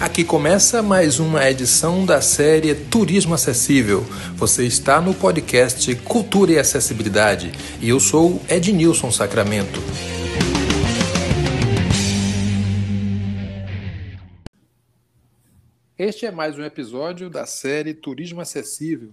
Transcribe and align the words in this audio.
Aqui 0.00 0.24
começa 0.24 0.82
mais 0.82 1.20
uma 1.20 1.46
edição 1.50 2.06
da 2.06 2.22
série 2.22 2.74
Turismo 2.74 3.34
Acessível. 3.34 4.00
Você 4.34 4.64
está 4.64 4.98
no 4.98 5.12
podcast 5.12 5.94
Cultura 5.96 6.52
e 6.52 6.58
Acessibilidade 6.58 7.52
e 7.82 7.90
eu 7.90 8.00
sou 8.00 8.40
Ednilson 8.48 9.10
Sacramento. 9.10 9.78
Este 15.98 16.24
é 16.24 16.30
mais 16.30 16.58
um 16.58 16.64
episódio 16.64 17.28
da 17.28 17.44
série 17.44 17.92
Turismo 17.92 18.40
Acessível. 18.40 19.10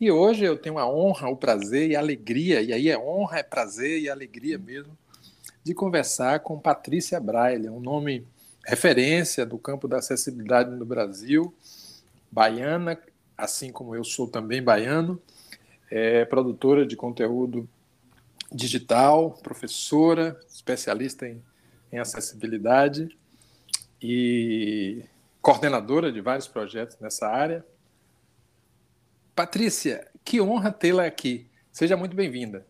E 0.00 0.08
hoje 0.08 0.44
eu 0.44 0.56
tenho 0.56 0.78
a 0.78 0.88
honra, 0.88 1.28
o 1.30 1.36
prazer 1.36 1.90
e 1.90 1.96
a 1.96 1.98
alegria, 1.98 2.62
e 2.62 2.72
aí 2.72 2.88
é 2.88 2.96
honra, 2.96 3.40
é 3.40 3.42
prazer 3.42 4.00
e 4.00 4.08
alegria 4.08 4.56
mesmo, 4.56 4.96
de 5.64 5.74
conversar 5.74 6.38
com 6.40 6.60
Patrícia 6.60 7.18
Braille, 7.18 7.68
um 7.68 7.80
nome 7.80 8.24
referência 8.66 9.44
do 9.44 9.58
campo 9.58 9.88
da 9.88 9.98
acessibilidade 9.98 10.70
no 10.70 10.84
Brasil, 10.84 11.54
baiana, 12.30 12.98
assim 13.36 13.72
como 13.72 13.94
eu 13.94 14.04
sou 14.04 14.28
também 14.28 14.62
baiano, 14.62 15.20
é 15.90 16.24
produtora 16.24 16.86
de 16.86 16.96
conteúdo 16.96 17.68
digital, 18.50 19.32
professora, 19.42 20.38
especialista 20.48 21.26
em, 21.26 21.42
em 21.92 21.98
acessibilidade 21.98 23.16
e 24.00 25.04
coordenadora 25.40 26.12
de 26.12 26.20
vários 26.20 26.46
projetos 26.46 26.96
nessa 27.00 27.26
área. 27.26 27.64
Patrícia, 29.34 30.08
que 30.24 30.40
honra 30.40 30.70
tê-la 30.70 31.04
aqui. 31.04 31.46
Seja 31.72 31.96
muito 31.96 32.14
bem-vinda. 32.14 32.66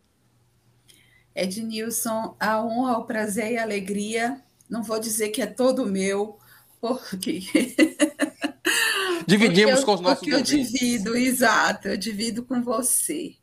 Ednilson, 1.35 2.37
a 2.39 2.63
honra, 2.63 2.99
o 2.99 3.05
prazer 3.05 3.53
e 3.53 3.59
a 3.59 3.63
alegria, 3.63 4.43
não 4.73 4.83
vou 4.83 4.99
dizer 4.99 5.29
que 5.29 5.43
é 5.43 5.47
todo 5.47 5.85
meu, 5.85 6.39
porque. 6.81 7.41
Dividimos 9.29 9.75
porque 9.75 9.85
com 9.85 9.95
os 9.95 10.01
nossos 10.01 10.19
Porque 10.19 10.35
eu 10.35 10.43
divido, 10.43 11.15
exato, 11.15 11.89
eu 11.89 11.97
divido 11.97 12.43
com 12.43 12.63
você. 12.63 13.35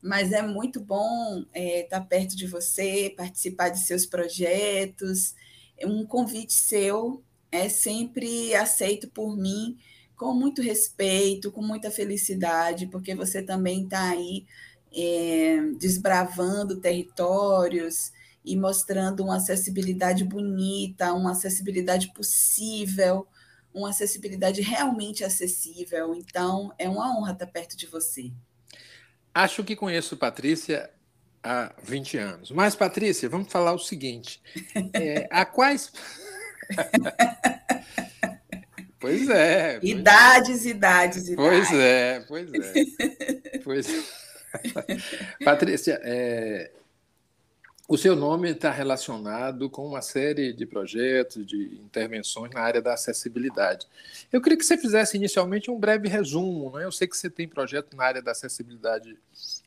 Mas 0.00 0.30
é 0.30 0.40
muito 0.40 0.80
bom 0.80 1.44
é, 1.52 1.82
estar 1.82 2.00
perto 2.02 2.36
de 2.36 2.46
você, 2.46 3.12
participar 3.16 3.70
de 3.70 3.80
seus 3.80 4.06
projetos. 4.06 5.34
Um 5.84 6.06
convite 6.06 6.52
seu 6.52 7.22
é 7.50 7.68
sempre 7.68 8.54
aceito 8.54 9.08
por 9.08 9.36
mim 9.36 9.76
com 10.16 10.32
muito 10.32 10.62
respeito, 10.62 11.50
com 11.50 11.62
muita 11.62 11.90
felicidade, 11.90 12.86
porque 12.86 13.14
você 13.14 13.42
também 13.42 13.82
está 13.84 14.10
aí 14.10 14.46
é, 14.94 15.62
desbravando 15.78 16.80
territórios 16.80 18.12
e 18.44 18.56
mostrando 18.56 19.22
uma 19.22 19.36
acessibilidade 19.36 20.24
bonita, 20.24 21.12
uma 21.12 21.32
acessibilidade 21.32 22.12
possível, 22.12 23.26
uma 23.72 23.90
acessibilidade 23.90 24.60
realmente 24.60 25.24
acessível. 25.24 26.14
Então, 26.14 26.72
é 26.78 26.88
uma 26.88 27.16
honra 27.16 27.32
estar 27.32 27.46
perto 27.46 27.76
de 27.76 27.86
você. 27.86 28.32
Acho 29.34 29.62
que 29.62 29.76
conheço 29.76 30.16
Patrícia 30.16 30.90
há 31.42 31.72
20 31.82 32.18
anos. 32.18 32.50
Mas, 32.50 32.74
Patrícia, 32.74 33.28
vamos 33.28 33.52
falar 33.52 33.72
o 33.72 33.78
seguinte: 33.78 34.42
é, 34.92 35.28
a 35.30 35.44
quais. 35.44 35.92
pois 38.98 39.28
é. 39.28 39.78
Pois 39.78 39.90
idades, 39.90 40.66
é. 40.66 40.70
idades, 40.70 41.28
idades. 41.28 41.36
Pois 41.36 41.72
é, 41.72 42.20
pois 42.26 42.50
é. 42.52 43.58
pois 43.62 43.88
é. 43.88 44.02
Patrícia, 45.44 46.00
é, 46.02 46.72
o 47.90 47.98
seu 47.98 48.14
nome 48.14 48.52
está 48.52 48.70
relacionado 48.70 49.68
com 49.68 49.84
uma 49.84 50.00
série 50.00 50.52
de 50.52 50.64
projetos, 50.64 51.44
de 51.44 51.80
intervenções 51.84 52.52
na 52.52 52.60
área 52.60 52.80
da 52.80 52.94
acessibilidade. 52.94 53.84
Eu 54.32 54.40
queria 54.40 54.56
que 54.56 54.64
você 54.64 54.78
fizesse 54.78 55.16
inicialmente 55.16 55.72
um 55.72 55.76
breve 55.76 56.06
resumo. 56.06 56.70
Né? 56.70 56.84
Eu 56.84 56.92
sei 56.92 57.08
que 57.08 57.16
você 57.16 57.28
tem 57.28 57.48
projeto 57.48 57.96
na 57.96 58.04
área 58.04 58.22
da 58.22 58.30
acessibilidade 58.30 59.18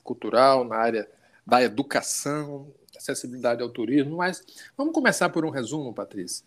cultural, 0.06 0.64
na 0.64 0.78
área 0.78 1.12
da 1.46 1.62
educação, 1.62 2.74
acessibilidade 2.96 3.62
ao 3.62 3.68
turismo, 3.68 4.16
mas 4.16 4.42
vamos 4.78 4.94
começar 4.94 5.28
por 5.28 5.44
um 5.44 5.50
resumo, 5.50 5.94
Patrícia. 5.94 6.46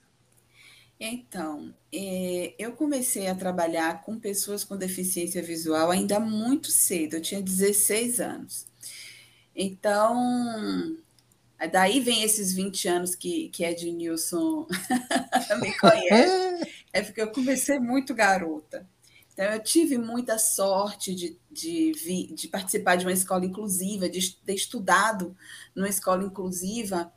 Então, 0.99 1.75
é, 1.93 2.55
eu 2.59 2.73
comecei 2.73 3.27
a 3.27 3.35
trabalhar 3.35 4.03
com 4.03 4.19
pessoas 4.19 4.65
com 4.65 4.79
deficiência 4.79 5.43
visual 5.43 5.91
ainda 5.91 6.19
muito 6.19 6.71
cedo, 6.71 7.17
eu 7.17 7.21
tinha 7.21 7.43
16 7.43 8.19
anos. 8.19 8.67
Então, 9.55 10.97
daí 11.71 12.01
vem 12.01 12.23
esses 12.23 12.53
20 12.53 12.89
anos 12.89 13.15
que, 13.15 13.49
que 13.49 13.65
Ed 13.65 13.91
Nilson. 13.91 14.67
Me 15.61 15.77
conhece, 15.79 16.71
é 16.93 17.03
porque 17.03 17.21
eu 17.21 17.33
comecei 17.33 17.79
muito 17.79 18.15
garota. 18.15 18.87
Então, 19.33 19.45
eu 19.47 19.63
tive 19.63 19.99
muita 19.99 20.39
sorte 20.39 21.15
de, 21.15 21.39
de, 21.51 22.33
de 22.35 22.49
participar 22.49 22.97
de 22.97 23.05
uma 23.05 23.13
escola 23.13 23.45
inclusiva, 23.45 24.09
de 24.09 24.35
ter 24.37 24.55
estudado 24.55 25.37
numa 25.75 25.89
escola 25.89 26.25
inclusiva, 26.25 27.13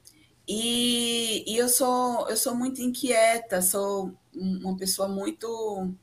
e, 0.51 1.43
e, 1.47 1.57
eu 1.57 1.69
sou 1.69 2.27
eu 2.27 2.35
sou 2.35 2.55
muito 2.55 2.81
inquieta, 2.81 3.61
sou 3.61 4.11
uma 4.33 4.75
pessoa 4.75 5.07
muito 5.07 5.93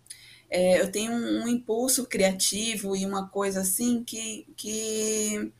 é, 0.48 0.80
eu 0.80 0.90
tenho 0.90 1.12
um, 1.12 1.42
um, 1.42 1.48
impulso 1.48 2.06
criativo 2.06 2.94
e 2.94 3.04
uma 3.04 3.28
coisa 3.28 3.62
assim 3.62 4.04
que, 4.04 4.46
que 4.56 5.52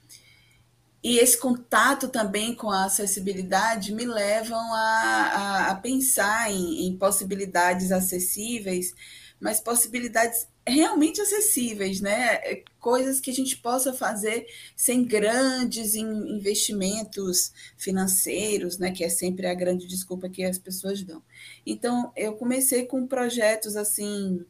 e 1.07 1.21
esse 1.21 1.39
contato 1.39 2.09
também 2.09 2.53
com 2.53 2.69
a 2.69 2.87
acessibilidade 2.87 3.95
me 3.95 4.05
levam 4.05 4.59
a, 4.59 4.81
a, 4.81 5.71
a 5.71 5.75
pensar 5.77 6.51
em, 6.51 6.85
em 6.85 6.97
possibilidades 6.97 7.93
acessíveis, 7.93 8.93
mas 9.39 9.61
possibilidades 9.61 10.49
realmente 10.67 11.21
acessíveis, 11.21 12.01
né? 12.01 12.41
É, 12.43 12.65
coisas 12.81 13.21
que 13.21 13.31
a 13.31 13.33
gente 13.33 13.57
possa 13.59 13.93
fazer 13.93 14.49
sem 14.75 15.05
grandes 15.05 15.95
investimentos 15.95 17.53
financeiros, 17.77 18.77
né? 18.77 18.91
Que 18.91 19.05
é 19.05 19.09
sempre 19.09 19.47
a 19.47 19.55
grande 19.55 19.87
desculpa 19.87 20.29
que 20.29 20.43
as 20.43 20.59
pessoas 20.59 21.05
dão. 21.05 21.23
Então, 21.65 22.11
eu 22.17 22.35
comecei 22.35 22.85
com 22.85 23.07
projetos 23.07 23.77
assim, 23.77 24.45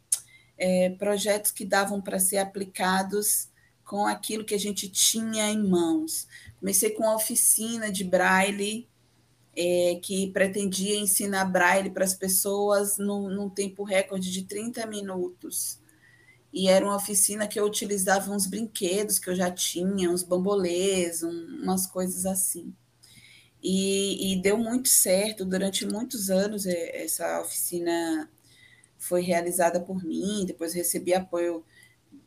é, 0.57 0.89
projetos 0.89 1.51
que 1.51 1.67
davam 1.67 2.01
para 2.01 2.19
ser 2.19 2.39
aplicados 2.39 3.51
com 3.87 4.07
aquilo 4.07 4.45
que 4.45 4.55
a 4.55 4.59
gente 4.59 4.91
tinha 4.91 5.51
em 5.51 5.67
mãos. 5.67 6.29
Comecei 6.61 6.91
com 6.91 7.09
a 7.09 7.15
oficina 7.15 7.91
de 7.91 8.05
braille, 8.05 8.87
é, 9.57 9.99
que 10.03 10.31
pretendia 10.33 10.99
ensinar 10.99 11.47
braille 11.47 11.89
para 11.89 12.05
as 12.05 12.13
pessoas 12.13 12.99
num, 12.99 13.31
num 13.31 13.49
tempo 13.49 13.85
recorde 13.85 14.31
de 14.31 14.43
30 14.43 14.87
minutos 14.87 15.81
e 16.57 16.69
era 16.69 16.87
uma 16.87 16.97
oficina 16.97 17.47
que 17.47 17.61
eu 17.61 17.67
utilizava 17.67 18.33
uns 18.33 18.47
brinquedos 18.47 19.19
que 19.19 19.29
eu 19.29 19.35
já 19.35 19.51
tinha, 19.51 20.11
uns 20.11 20.23
bambolês, 20.23 21.23
um, 21.23 21.31
umas 21.63 21.87
coisas 21.87 22.25
assim. 22.25 22.75
E, 23.63 24.33
e, 24.33 24.41
deu 24.41 24.57
muito 24.57 24.89
certo, 24.89 25.45
durante 25.45 25.85
muitos 25.85 26.31
anos 26.31 26.65
é, 26.65 27.05
essa 27.05 27.43
oficina 27.43 28.31
foi 28.99 29.21
realizada 29.21 29.79
por 29.81 30.03
mim, 30.03 30.47
depois 30.47 30.73
recebi 30.73 31.13
apoio 31.13 31.63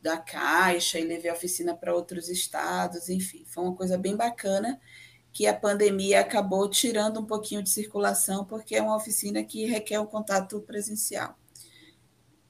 da 0.02 0.18
Caixa 0.18 1.00
e 1.00 1.06
levei 1.06 1.30
a 1.30 1.34
oficina 1.34 1.76
para 1.76 1.94
outros 1.94 2.30
estados, 2.30 3.10
enfim, 3.10 3.44
foi 3.46 3.64
uma 3.64 3.76
coisa 3.76 3.98
bem 3.98 4.16
bacana 4.16 4.80
que 5.32 5.46
a 5.46 5.54
pandemia 5.54 6.22
acabou 6.22 6.68
tirando 6.70 7.20
um 7.20 7.26
pouquinho 7.26 7.62
de 7.62 7.70
circulação, 7.70 8.46
porque 8.46 8.76
é 8.76 8.82
uma 8.82 8.96
oficina 8.96 9.44
que 9.44 9.66
requer 9.66 10.00
um 10.00 10.06
contato 10.06 10.60
presencial 10.62 11.38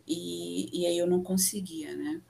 e, 0.09 0.81
e 0.81 0.87
aí 0.87 0.97
eu 0.97 1.05
não 1.07 1.21
conseguia, 1.21 1.95
né? 1.95 2.21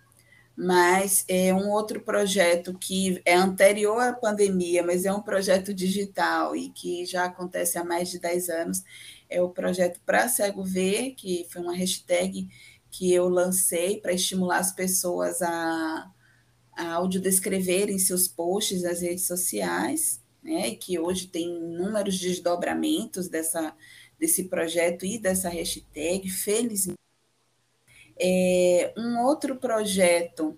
Mas 0.56 1.24
é 1.30 1.54
um 1.54 1.70
outro 1.70 2.02
projeto 2.02 2.78
que 2.78 3.22
é 3.24 3.34
anterior 3.34 4.02
à 4.02 4.12
pandemia, 4.12 4.84
mas 4.84 5.06
é 5.06 5.14
um 5.14 5.22
projeto 5.22 5.74
digital 5.74 6.54
e 6.54 6.70
que 6.70 7.06
já 7.06 7.24
acontece 7.24 7.78
há 7.78 7.84
mais 7.86 8.10
de 8.10 8.20
10 8.20 8.50
anos, 8.50 8.84
é 9.30 9.42
o 9.42 9.50
projeto 9.50 10.02
Para 10.06 10.28
Cego 10.28 10.62
Ver, 10.62 11.12
que 11.12 11.48
foi 11.50 11.62
uma 11.62 11.74
hashtag 11.74 12.50
que 12.92 13.14
eu 13.14 13.30
lancei 13.30 14.00
para 14.00 14.14
estimular 14.14 14.60
as 14.60 14.72
pessoas 14.72 15.42
a, 15.42 16.12
a 16.76 16.94
audiodescreverem 16.94 18.00
seus 18.00 18.28
posts 18.28 18.84
nas 18.84 19.02
redes 19.02 19.26
sociais, 19.26 20.22
né, 20.42 20.70
e 20.70 20.76
que 20.76 20.98
hoje 20.98 21.28
tem 21.28 21.48
inúmeros 21.48 22.18
desdobramentos 22.18 23.28
dessa, 23.28 23.76
desse 24.18 24.46
projeto 24.46 25.06
e 25.06 25.20
dessa 25.20 25.50
hashtag, 25.50 26.30
felizmente 26.30 27.00
é, 28.20 28.94
um 28.98 29.20
outro 29.20 29.56
projeto 29.56 30.58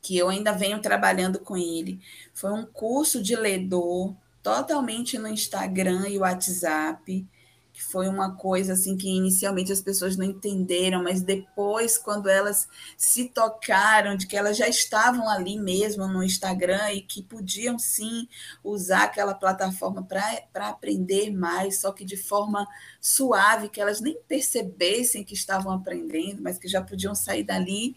que 0.00 0.16
eu 0.16 0.28
ainda 0.28 0.52
venho 0.52 0.80
trabalhando 0.80 1.38
com 1.38 1.56
ele 1.56 2.00
foi 2.32 2.52
um 2.52 2.64
curso 2.64 3.22
de 3.22 3.36
ledor 3.36 4.14
totalmente 4.42 5.18
no 5.18 5.28
Instagram 5.28 6.08
e 6.08 6.18
WhatsApp, 6.18 7.26
que 7.74 7.82
foi 7.82 8.06
uma 8.06 8.36
coisa 8.36 8.74
assim 8.74 8.96
que 8.96 9.08
inicialmente 9.08 9.72
as 9.72 9.82
pessoas 9.82 10.16
não 10.16 10.24
entenderam, 10.24 11.02
mas 11.02 11.22
depois, 11.22 11.98
quando 11.98 12.28
elas 12.28 12.68
se 12.96 13.28
tocaram 13.28 14.16
de 14.16 14.28
que 14.28 14.36
elas 14.36 14.56
já 14.56 14.68
estavam 14.68 15.28
ali 15.28 15.58
mesmo 15.58 16.06
no 16.06 16.22
Instagram 16.22 16.92
e 16.92 17.02
que 17.02 17.20
podiam 17.20 17.76
sim 17.76 18.28
usar 18.62 19.02
aquela 19.02 19.34
plataforma 19.34 20.04
para 20.04 20.68
aprender 20.68 21.32
mais, 21.32 21.80
só 21.80 21.90
que 21.90 22.04
de 22.04 22.16
forma 22.16 22.64
suave, 23.00 23.68
que 23.68 23.80
elas 23.80 24.00
nem 24.00 24.16
percebessem 24.28 25.24
que 25.24 25.34
estavam 25.34 25.72
aprendendo, 25.72 26.40
mas 26.40 26.58
que 26.58 26.68
já 26.68 26.80
podiam 26.80 27.12
sair 27.12 27.42
dali 27.42 27.96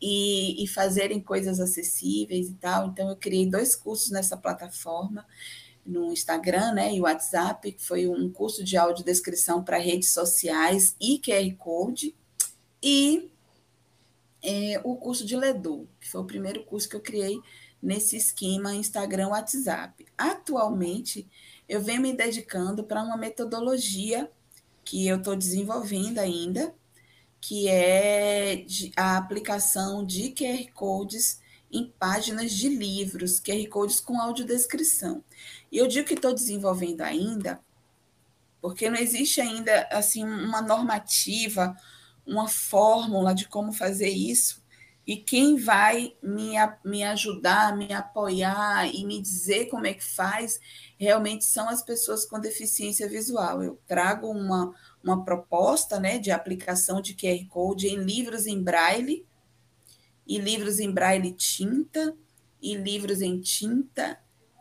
e, 0.00 0.62
e 0.62 0.68
fazerem 0.68 1.20
coisas 1.20 1.58
acessíveis 1.58 2.48
e 2.48 2.54
tal. 2.54 2.86
Então, 2.86 3.08
eu 3.08 3.16
criei 3.16 3.50
dois 3.50 3.74
cursos 3.74 4.12
nessa 4.12 4.36
plataforma 4.36 5.26
no 5.86 6.12
Instagram 6.12 6.72
né, 6.72 6.94
e 6.94 7.00
WhatsApp, 7.00 7.72
que 7.72 7.82
foi 7.82 8.08
um 8.08 8.30
curso 8.30 8.64
de 8.64 8.76
audiodescrição 8.76 9.62
para 9.62 9.78
redes 9.78 10.10
sociais 10.10 10.96
e 11.00 11.18
QR 11.18 11.54
Code, 11.56 12.14
e 12.82 13.30
é, 14.42 14.80
o 14.84 14.96
curso 14.96 15.24
de 15.24 15.36
Ledu, 15.36 15.88
que 16.00 16.08
foi 16.08 16.20
o 16.20 16.26
primeiro 16.26 16.64
curso 16.64 16.88
que 16.88 16.96
eu 16.96 17.00
criei 17.00 17.40
nesse 17.82 18.16
esquema 18.16 18.74
Instagram 18.74 19.28
WhatsApp. 19.28 20.06
Atualmente, 20.16 21.28
eu 21.68 21.80
venho 21.80 22.02
me 22.02 22.12
dedicando 22.12 22.84
para 22.84 23.02
uma 23.02 23.16
metodologia 23.16 24.30
que 24.84 25.06
eu 25.06 25.16
estou 25.16 25.34
desenvolvendo 25.34 26.18
ainda, 26.18 26.74
que 27.40 27.68
é 27.68 28.64
a 28.96 29.16
aplicação 29.16 30.04
de 30.04 30.30
QR 30.30 30.72
Codes 30.72 31.40
em 31.70 31.92
páginas 31.98 32.52
de 32.52 32.68
livros, 32.68 33.40
QR 33.40 33.68
Codes 33.68 34.00
com 34.00 34.20
audiodescrição. 34.20 35.22
E 35.70 35.78
eu 35.78 35.86
digo 35.86 36.06
que 36.06 36.14
estou 36.14 36.32
desenvolvendo 36.32 37.02
ainda, 37.02 37.60
porque 38.60 38.88
não 38.88 38.98
existe 38.98 39.40
ainda 39.40 39.88
assim 39.90 40.24
uma 40.24 40.60
normativa, 40.62 41.76
uma 42.26 42.48
fórmula 42.48 43.34
de 43.34 43.48
como 43.48 43.72
fazer 43.72 44.08
isso. 44.08 44.64
E 45.06 45.16
quem 45.16 45.56
vai 45.56 46.16
me, 46.20 46.54
me 46.84 47.04
ajudar, 47.04 47.76
me 47.76 47.92
apoiar 47.92 48.92
e 48.92 49.04
me 49.04 49.22
dizer 49.22 49.66
como 49.66 49.86
é 49.86 49.94
que 49.94 50.02
faz, 50.02 50.58
realmente 50.98 51.44
são 51.44 51.68
as 51.68 51.80
pessoas 51.80 52.26
com 52.26 52.40
deficiência 52.40 53.08
visual. 53.08 53.62
Eu 53.62 53.80
trago 53.86 54.28
uma, 54.28 54.74
uma 55.04 55.24
proposta 55.24 56.00
né, 56.00 56.18
de 56.18 56.32
aplicação 56.32 57.00
de 57.00 57.14
QR 57.14 57.46
Code 57.48 57.86
em 57.86 57.98
livros 57.98 58.48
em 58.48 58.60
braille, 58.60 59.24
e 60.26 60.38
livros 60.38 60.80
em 60.80 60.90
braille 60.90 61.32
tinta, 61.32 62.14
e 62.60 62.74
livros 62.74 63.22
em 63.22 63.40
tinta, 63.40 64.18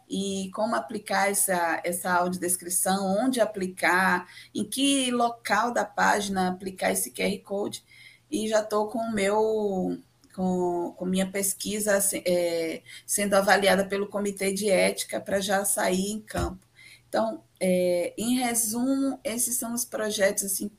e 0.07 0.51
como 0.53 0.75
aplicar 0.75 1.31
essa, 1.31 1.81
essa 1.83 2.13
audiodescrição, 2.13 3.06
onde 3.23 3.41
aplicar, 3.41 4.27
em 4.53 4.63
que 4.63 5.09
local 5.12 5.71
da 5.73 5.83
página 5.83 6.50
aplicar 6.50 6.91
esse 6.91 7.12
QR 7.12 7.38
Code, 7.44 7.83
e 8.29 8.47
já 8.47 8.62
estou 8.62 8.88
com 8.88 9.00
o 9.00 9.13
meu 9.13 9.97
com, 10.35 10.94
com 10.97 11.06
minha 11.06 11.31
pesquisa 11.31 11.97
é, 12.25 12.81
sendo 13.06 13.35
avaliada 13.35 13.85
pelo 13.85 14.07
comitê 14.07 14.51
de 14.51 14.69
ética 14.69 15.19
para 15.19 15.39
já 15.39 15.63
sair 15.63 16.12
em 16.12 16.19
campo. 16.19 16.59
Então, 17.07 17.41
é, 17.59 18.13
em 18.17 18.35
resumo, 18.35 19.17
esses 19.23 19.56
são 19.56 19.73
os 19.73 19.85
projetos 19.85 20.44
assim, 20.44 20.69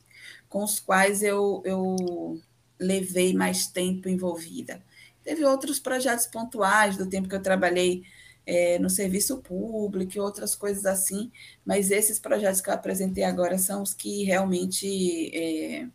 com 0.49 0.63
os 0.63 0.79
quais 0.79 1.23
eu, 1.23 1.63
eu 1.65 2.39
levei 2.79 3.35
mais 3.35 3.67
tempo 3.67 4.09
envolvida. 4.09 4.83
Teve 5.23 5.45
outros 5.45 5.79
projetos 5.79 6.27
pontuais 6.27 6.97
do 6.97 7.09
tempo 7.09 7.29
que 7.29 7.35
eu 7.35 7.43
trabalhei 7.43 8.05
é, 8.47 8.79
no 8.79 8.89
serviço 8.89 9.39
público 9.39 10.13
e 10.17 10.21
outras 10.21 10.55
coisas 10.55 10.87
assim, 10.87 11.33
mas 11.65 11.91
esses 11.91 12.19
projetos 12.19 12.61
que 12.61 12.71
eu 12.71 12.75
apresentei 12.75 13.25
agora 13.25 13.59
são 13.59 13.83
os 13.83 13.93
que 13.93 14.23
realmente 14.23 15.37
é, 15.37 15.89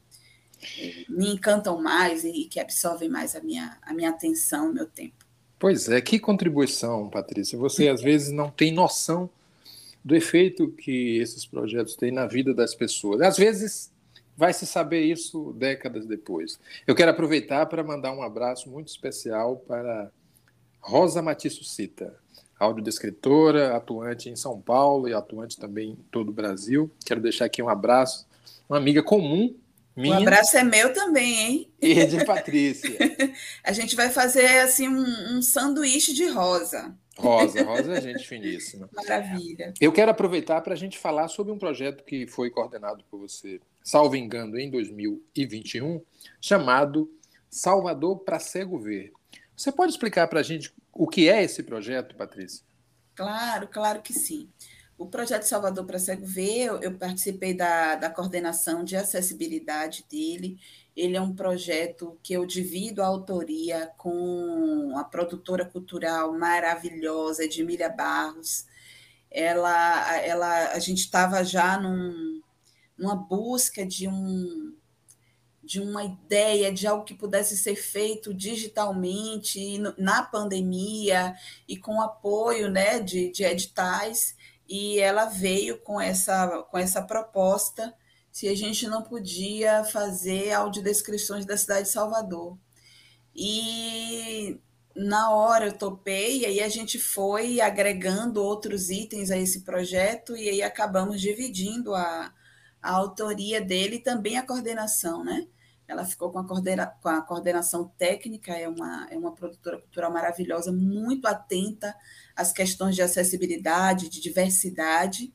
me 1.08 1.30
encantam 1.34 1.82
mais 1.82 2.26
e 2.26 2.46
que 2.46 2.60
absorvem 2.60 3.10
mais 3.10 3.36
a 3.36 3.42
minha, 3.42 3.78
a 3.82 3.94
minha 3.94 4.10
atenção, 4.10 4.70
o 4.70 4.74
meu 4.74 4.86
tempo. 4.86 5.26
Pois 5.58 5.88
é, 5.88 6.02
que 6.02 6.20
contribuição, 6.20 7.10
Patrícia. 7.10 7.58
Você 7.58 7.88
às 7.88 8.02
vezes 8.02 8.32
não 8.32 8.50
tem 8.50 8.74
noção 8.74 9.30
do 10.04 10.16
efeito 10.16 10.70
que 10.72 11.20
esses 11.20 11.46
projetos 11.46 11.96
têm 11.96 12.12
na 12.12 12.26
vida 12.26 12.54
das 12.54 12.74
pessoas. 12.74 13.22
Às 13.22 13.38
vezes 13.38 13.92
vai 14.36 14.54
se 14.54 14.66
saber 14.66 15.02
isso 15.02 15.54
décadas 15.54 16.06
depois. 16.06 16.60
Eu 16.86 16.96
quero 16.96 17.12
aproveitar 17.12 17.66
para 17.66 17.84
mandar 17.84 18.12
um 18.14 18.24
abraço 18.24 18.70
muito 18.70 18.88
especial 18.88 19.58
para 19.58 20.12
Rosa 20.80 21.22
Matisso 21.22 21.64
Cita 21.64 22.20
audiodescritora, 22.64 23.76
atuante 23.76 24.30
em 24.30 24.36
São 24.36 24.62
Paulo 24.62 25.10
e 25.10 25.14
atuante 25.14 25.58
também 25.58 25.92
em 25.92 26.06
todo 26.12 26.30
o 26.30 26.34
Brasil. 26.34 26.92
Quero 27.04 27.20
deixar 27.20 27.46
aqui 27.46 27.62
um 27.62 27.68
abraço, 27.68 28.28
uma 28.70 28.78
amiga 28.78 29.02
comum 29.02 29.56
minha. 29.96 30.20
O 30.20 30.22
abraço 30.22 30.58
é 30.58 30.64
meu 30.64 30.94
também, 30.94 31.40
hein? 31.40 31.72
E 31.82 32.06
de 32.06 32.24
Patrícia. 32.24 32.98
A 33.64 33.74
gente 33.74 33.96
vai 33.96 34.10
fazer 34.10 34.60
assim 34.60 34.88
um, 34.88 35.38
um 35.38 35.42
sanduíche 35.42 36.14
de 36.14 36.28
rosa. 36.28 36.96
Rosa, 37.18 37.62
Rosa 37.64 37.98
é 37.98 38.02
gente 38.02 38.26
finíssima. 38.26 38.90
Maravilha. 38.96 39.74
Eu 39.82 39.92
quero 39.92 40.10
aproveitar 40.10 40.62
para 40.62 40.74
a 40.74 40.78
gente 40.78 40.98
falar 40.98 41.28
sobre 41.28 41.52
um 41.52 41.58
projeto 41.58 42.04
que 42.04 42.26
foi 42.26 42.50
coordenado 42.50 43.04
por 43.12 43.20
você, 43.20 43.60
salvo 43.84 44.16
engano, 44.16 44.58
em 44.58 44.70
2021, 44.70 46.02
chamado 46.40 47.12
Salvador 47.50 48.20
para 48.20 48.40
Cego 48.40 48.80
Ver. 48.80 49.12
Você 49.56 49.72
pode 49.72 49.92
explicar 49.92 50.28
para 50.28 50.40
a 50.40 50.44
gente 50.44 50.74
o 50.94 51.08
que 51.08 51.30
é 51.30 51.44
esse 51.44 51.64
projeto, 51.64 52.16
Patrícia? 52.16 52.64
Claro, 53.16 53.68
claro 53.68 54.02
que 54.02 54.14
sim. 54.14 54.50
O 54.98 55.08
projeto 55.08 55.44
Salvador 55.44 55.86
para 55.86 56.00
Cego 56.00 56.26
Ver, 56.26 56.68
eu, 56.82 56.96
participei 56.98 57.54
da, 57.54 57.96
da 57.96 58.10
coordenação 58.10 58.84
de 58.84 58.96
acessibilidade 58.96 60.06
dele. 60.10 60.60
Ele 60.96 61.18
é 61.18 61.22
um 61.22 61.34
projeto 61.34 62.20
que 62.22 62.34
eu 62.34 62.46
divido 62.46 63.02
a 63.02 63.08
autoria 63.08 63.92
com 63.98 64.94
a 64.96 65.04
produtora 65.04 65.66
cultural 65.66 66.38
maravilhosa 66.38 67.44
Edmília 67.44 67.90
Barros. 67.90 68.66
Ela, 69.30 70.18
ela, 70.18 70.72
a 70.72 70.80
gente 70.80 71.00
estava 71.00 71.44
já 71.44 71.80
num, 71.80 72.41
numa 73.02 73.16
busca 73.16 73.84
de 73.84 74.08
um 74.08 74.76
de 75.64 75.80
uma 75.80 76.04
ideia 76.04 76.72
de 76.72 76.88
algo 76.88 77.06
que 77.06 77.14
pudesse 77.14 77.56
ser 77.56 77.76
feito 77.76 78.34
digitalmente 78.34 79.78
na 79.98 80.24
pandemia 80.24 81.36
e 81.68 81.78
com 81.78 82.02
apoio 82.02 82.70
né, 82.70 83.00
de, 83.00 83.32
de 83.32 83.44
editais, 83.44 84.36
e 84.68 85.00
ela 85.00 85.26
veio 85.26 85.78
com 85.80 86.02
essa, 86.02 86.64
com 86.64 86.78
essa 86.78 87.02
proposta 87.04 87.94
se 88.32 88.48
a 88.48 88.56
gente 88.56 88.88
não 88.88 89.04
podia 89.04 89.84
fazer 89.84 90.52
audiodescrições 90.52 91.46
da 91.46 91.56
cidade 91.56 91.84
de 91.84 91.94
Salvador. 91.94 92.58
E 93.36 94.60
na 94.96 95.32
hora 95.32 95.68
eu 95.68 95.78
topei, 95.78 96.40
e 96.40 96.46
aí 96.48 96.60
a 96.60 96.70
gente 96.70 96.98
foi 96.98 97.62
agregando 97.62 98.44
outros 98.44 98.90
itens 98.90 99.30
a 99.30 99.38
esse 99.38 99.62
projeto, 99.62 100.36
e 100.36 100.50
aí 100.50 100.62
acabamos 100.62 101.22
dividindo 101.22 101.94
a, 101.94 102.34
a 102.82 102.92
autoria 102.92 103.62
dele 103.62 103.98
e 103.98 104.02
também 104.02 104.38
a 104.38 104.46
coordenação, 104.46 105.24
né? 105.24 105.48
Ela 105.88 106.06
ficou 106.06 106.32
com 106.32 106.40
a, 106.40 106.48
coordena, 106.48 106.88
com 106.88 107.10
a 107.10 107.22
coordenação 107.22 107.92
técnica, 107.98 108.54
é 108.54 108.68
uma, 108.68 109.08
é 109.12 109.18
uma 109.18 109.34
produtora 109.34 109.78
cultural 109.78 110.12
maravilhosa, 110.12 110.72
muito 110.72 111.28
atenta 111.28 111.94
às 112.36 112.54
questões 112.54 112.96
de 112.96 113.02
acessibilidade, 113.02 114.08
de 114.08 114.22
diversidade, 114.22 115.34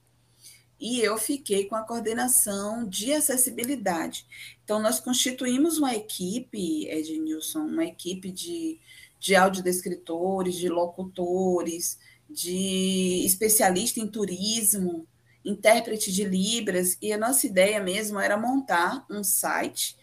e 0.78 1.00
eu 1.00 1.16
fiquei 1.18 1.66
com 1.66 1.74
a 1.74 1.82
coordenação 1.82 2.86
de 2.86 3.12
acessibilidade. 3.12 4.26
Então, 4.62 4.80
nós 4.80 5.00
constituímos 5.00 5.78
uma 5.78 5.94
equipe, 5.94 6.86
Ednilson, 6.88 7.60
uma 7.60 7.84
equipe 7.84 8.30
de, 8.30 8.78
de 9.18 9.34
audiodescritores, 9.34 10.54
de 10.54 10.68
locutores, 10.68 11.98
de 12.28 13.22
especialista 13.24 14.00
em 14.00 14.06
turismo, 14.06 15.06
intérprete 15.46 16.12
de 16.12 16.24
Libras, 16.24 16.98
e 17.00 17.12
a 17.12 17.18
nossa 17.18 17.46
ideia 17.46 17.80
mesmo 17.80 18.18
era 18.18 18.36
montar 18.36 19.06
um 19.08 19.24
site 19.24 19.96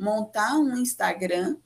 montar 0.00 0.56
um 0.56 0.78
Instagram 0.78 1.58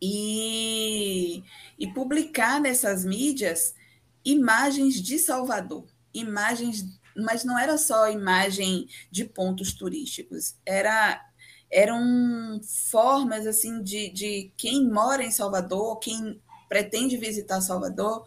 e, 0.00 1.42
e 1.76 1.92
publicar 1.92 2.60
nessas 2.60 3.04
mídias 3.04 3.74
imagens 4.24 5.02
de 5.02 5.18
Salvador, 5.18 5.84
imagens, 6.14 6.84
mas 7.16 7.42
não 7.44 7.58
era 7.58 7.76
só 7.76 8.08
imagem 8.08 8.88
de 9.10 9.24
pontos 9.24 9.72
turísticos, 9.72 10.54
era 10.64 11.24
eram 11.70 12.60
formas 12.90 13.46
assim 13.46 13.82
de, 13.82 14.08
de 14.08 14.50
quem 14.56 14.88
mora 14.88 15.22
em 15.22 15.30
Salvador, 15.30 15.98
quem 15.98 16.40
pretende 16.66 17.18
visitar 17.18 17.60
Salvador, 17.60 18.24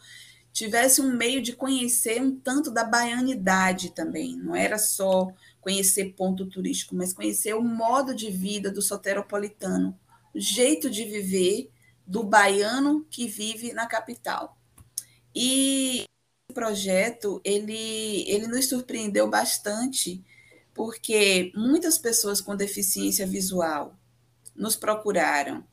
tivesse 0.51 1.01
um 1.01 1.15
meio 1.15 1.41
de 1.41 1.53
conhecer 1.53 2.21
um 2.21 2.35
tanto 2.35 2.71
da 2.71 2.83
baianidade 2.83 3.91
também. 3.91 4.35
Não 4.35 4.55
era 4.55 4.77
só 4.77 5.31
conhecer 5.59 6.13
ponto 6.15 6.45
turístico, 6.45 6.95
mas 6.95 7.13
conhecer 7.13 7.53
o 7.55 7.61
modo 7.61 8.13
de 8.13 8.29
vida 8.29 8.71
do 8.71 8.81
soteropolitano, 8.81 9.97
o 10.33 10.39
jeito 10.39 10.89
de 10.89 11.05
viver 11.05 11.71
do 12.05 12.23
baiano 12.23 13.05
que 13.09 13.27
vive 13.27 13.73
na 13.73 13.87
capital. 13.87 14.57
E 15.33 16.03
o 16.49 16.53
projeto 16.53 17.39
ele, 17.43 18.29
ele 18.29 18.47
nos 18.47 18.67
surpreendeu 18.67 19.29
bastante, 19.29 20.23
porque 20.73 21.51
muitas 21.55 21.97
pessoas 21.97 22.41
com 22.41 22.55
deficiência 22.55 23.25
visual 23.25 23.97
nos 24.55 24.75
procuraram 24.75 25.63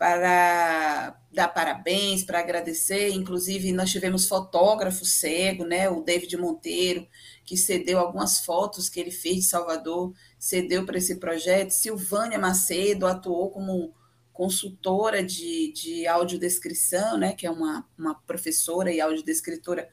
para 0.00 1.14
dar 1.30 1.48
parabéns, 1.48 2.24
para 2.24 2.38
agradecer. 2.38 3.10
Inclusive, 3.10 3.70
nós 3.70 3.90
tivemos 3.90 4.26
fotógrafo 4.26 5.04
cego, 5.04 5.66
né? 5.66 5.90
O 5.90 6.00
David 6.00 6.38
Monteiro, 6.38 7.06
que 7.44 7.54
cedeu 7.54 7.98
algumas 7.98 8.40
fotos 8.40 8.88
que 8.88 8.98
ele 8.98 9.10
fez 9.10 9.36
de 9.36 9.42
Salvador, 9.42 10.14
cedeu 10.38 10.86
para 10.86 10.96
esse 10.96 11.16
projeto. 11.16 11.72
Silvânia 11.72 12.38
Macedo 12.38 13.06
atuou 13.06 13.50
como 13.50 13.94
consultora 14.32 15.22
de, 15.22 15.70
de 15.74 16.06
audiodescrição, 16.06 17.18
né? 17.18 17.34
Que 17.34 17.46
é 17.46 17.50
uma, 17.50 17.86
uma 17.98 18.14
professora 18.22 18.90
e 18.90 19.02
audiodescritora 19.02 19.86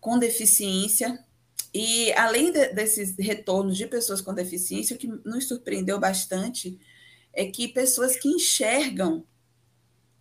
com 0.00 0.18
deficiência. 0.18 1.16
E 1.72 2.12
além 2.14 2.50
de, 2.50 2.72
desses 2.72 3.14
retornos 3.16 3.76
de 3.76 3.86
pessoas 3.86 4.20
com 4.20 4.34
deficiência, 4.34 4.96
o 4.96 4.98
que 4.98 5.06
nos 5.06 5.46
surpreendeu 5.46 6.00
bastante 6.00 6.76
é 7.32 7.46
que 7.46 7.68
pessoas 7.68 8.16
que 8.16 8.28
enxergam 8.28 9.24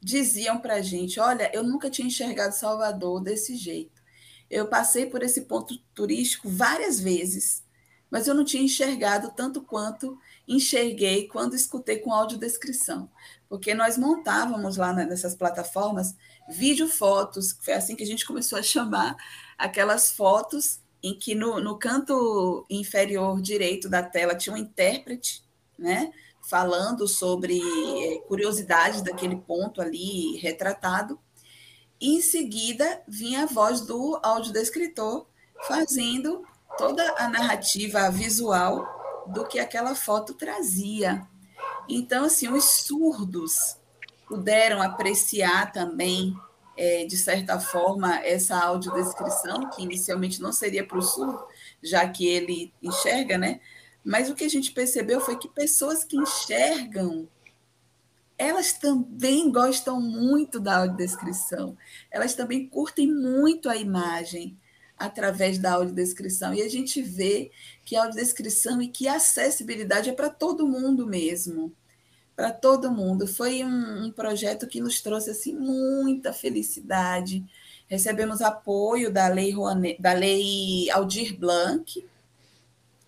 diziam 0.01 0.59
para 0.59 0.75
a 0.75 0.81
gente: 0.81 1.19
Olha, 1.19 1.51
eu 1.53 1.63
nunca 1.63 1.89
tinha 1.89 2.07
enxergado 2.07 2.55
Salvador 2.55 3.21
desse 3.21 3.55
jeito. 3.55 4.01
Eu 4.49 4.67
passei 4.67 5.05
por 5.05 5.23
esse 5.23 5.41
ponto 5.41 5.77
turístico 5.93 6.49
várias 6.49 6.99
vezes, 6.99 7.63
mas 8.09 8.27
eu 8.27 8.33
não 8.33 8.43
tinha 8.43 8.63
enxergado 8.63 9.31
tanto 9.35 9.61
quanto 9.61 10.17
enxerguei 10.47 11.27
quando 11.27 11.55
escutei 11.55 11.99
com 11.99 12.11
audiodescrição. 12.11 13.09
Porque 13.47 13.73
nós 13.73 13.97
montávamos 13.97 14.75
lá 14.77 14.91
nessas 14.93 15.35
plataformas 15.35 16.15
vídeo 16.49 16.87
fotos, 16.87 17.57
foi 17.61 17.73
assim 17.73 17.95
que 17.95 18.03
a 18.03 18.07
gente 18.07 18.25
começou 18.25 18.59
a 18.59 18.63
chamar 18.63 19.15
aquelas 19.57 20.11
fotos 20.11 20.79
em 21.01 21.17
que 21.17 21.33
no, 21.33 21.59
no 21.59 21.77
canto 21.77 22.65
inferior 22.69 23.41
direito 23.41 23.89
da 23.89 24.03
tela 24.03 24.35
tinha 24.35 24.53
um 24.53 24.57
intérprete, 24.57 25.43
né? 25.77 26.11
Falando 26.41 27.07
sobre 27.07 27.59
eh, 27.59 28.19
curiosidades 28.27 29.01
daquele 29.01 29.35
ponto 29.35 29.81
ali 29.81 30.37
retratado. 30.37 31.19
E 31.99 32.17
em 32.17 32.21
seguida 32.21 33.01
vinha 33.07 33.43
a 33.43 33.45
voz 33.45 33.81
do 33.81 34.19
audiodescritor 34.23 35.27
fazendo 35.67 36.43
toda 36.77 37.03
a 37.17 37.27
narrativa 37.27 38.09
visual 38.09 39.23
do 39.27 39.45
que 39.45 39.59
aquela 39.59 39.93
foto 39.95 40.33
trazia. 40.33 41.27
Então, 41.87 42.25
assim, 42.25 42.47
os 42.47 42.63
surdos 42.63 43.77
puderam 44.27 44.81
apreciar 44.81 45.71
também, 45.71 46.35
é, 46.77 47.05
de 47.05 47.17
certa 47.17 47.59
forma, 47.59 48.19
essa 48.25 48.57
audiodescrição, 48.57 49.69
que 49.69 49.83
inicialmente 49.83 50.41
não 50.41 50.51
seria 50.51 50.85
para 50.85 50.97
o 50.97 51.01
surdo, 51.01 51.43
já 51.83 52.07
que 52.07 52.25
ele 52.25 52.73
enxerga, 52.81 53.37
né? 53.37 53.59
Mas 54.03 54.29
o 54.29 54.35
que 54.35 54.43
a 54.43 54.49
gente 54.49 54.71
percebeu 54.71 55.19
foi 55.19 55.37
que 55.37 55.47
pessoas 55.47 56.03
que 56.03 56.17
enxergam, 56.17 57.27
elas 58.37 58.73
também 58.73 59.51
gostam 59.51 60.01
muito 60.01 60.59
da 60.59 60.79
audiodescrição. 60.79 61.77
Elas 62.09 62.33
também 62.33 62.67
curtem 62.67 63.11
muito 63.11 63.69
a 63.69 63.77
imagem 63.77 64.57
através 64.97 65.59
da 65.59 65.73
audiodescrição. 65.73 66.53
E 66.53 66.61
a 66.61 66.69
gente 66.69 67.01
vê 67.01 67.51
que 67.85 67.95
a 67.95 68.03
audiodescrição 68.03 68.81
e 68.81 68.87
que 68.87 69.07
a 69.07 69.15
acessibilidade 69.15 70.09
é 70.09 70.13
para 70.13 70.29
todo 70.29 70.67
mundo 70.67 71.05
mesmo. 71.05 71.71
Para 72.35 72.51
todo 72.51 72.91
mundo. 72.91 73.27
Foi 73.27 73.63
um, 73.63 74.05
um 74.05 74.11
projeto 74.11 74.67
que 74.67 74.81
nos 74.81 75.01
trouxe 75.01 75.29
assim, 75.29 75.53
muita 75.53 76.33
felicidade. 76.33 77.45
Recebemos 77.87 78.41
apoio 78.41 79.11
da 79.11 79.27
Lei, 79.27 79.51
Rouanet, 79.51 80.01
da 80.01 80.13
Lei 80.13 80.89
Aldir 80.89 81.37
Blanc, 81.37 82.03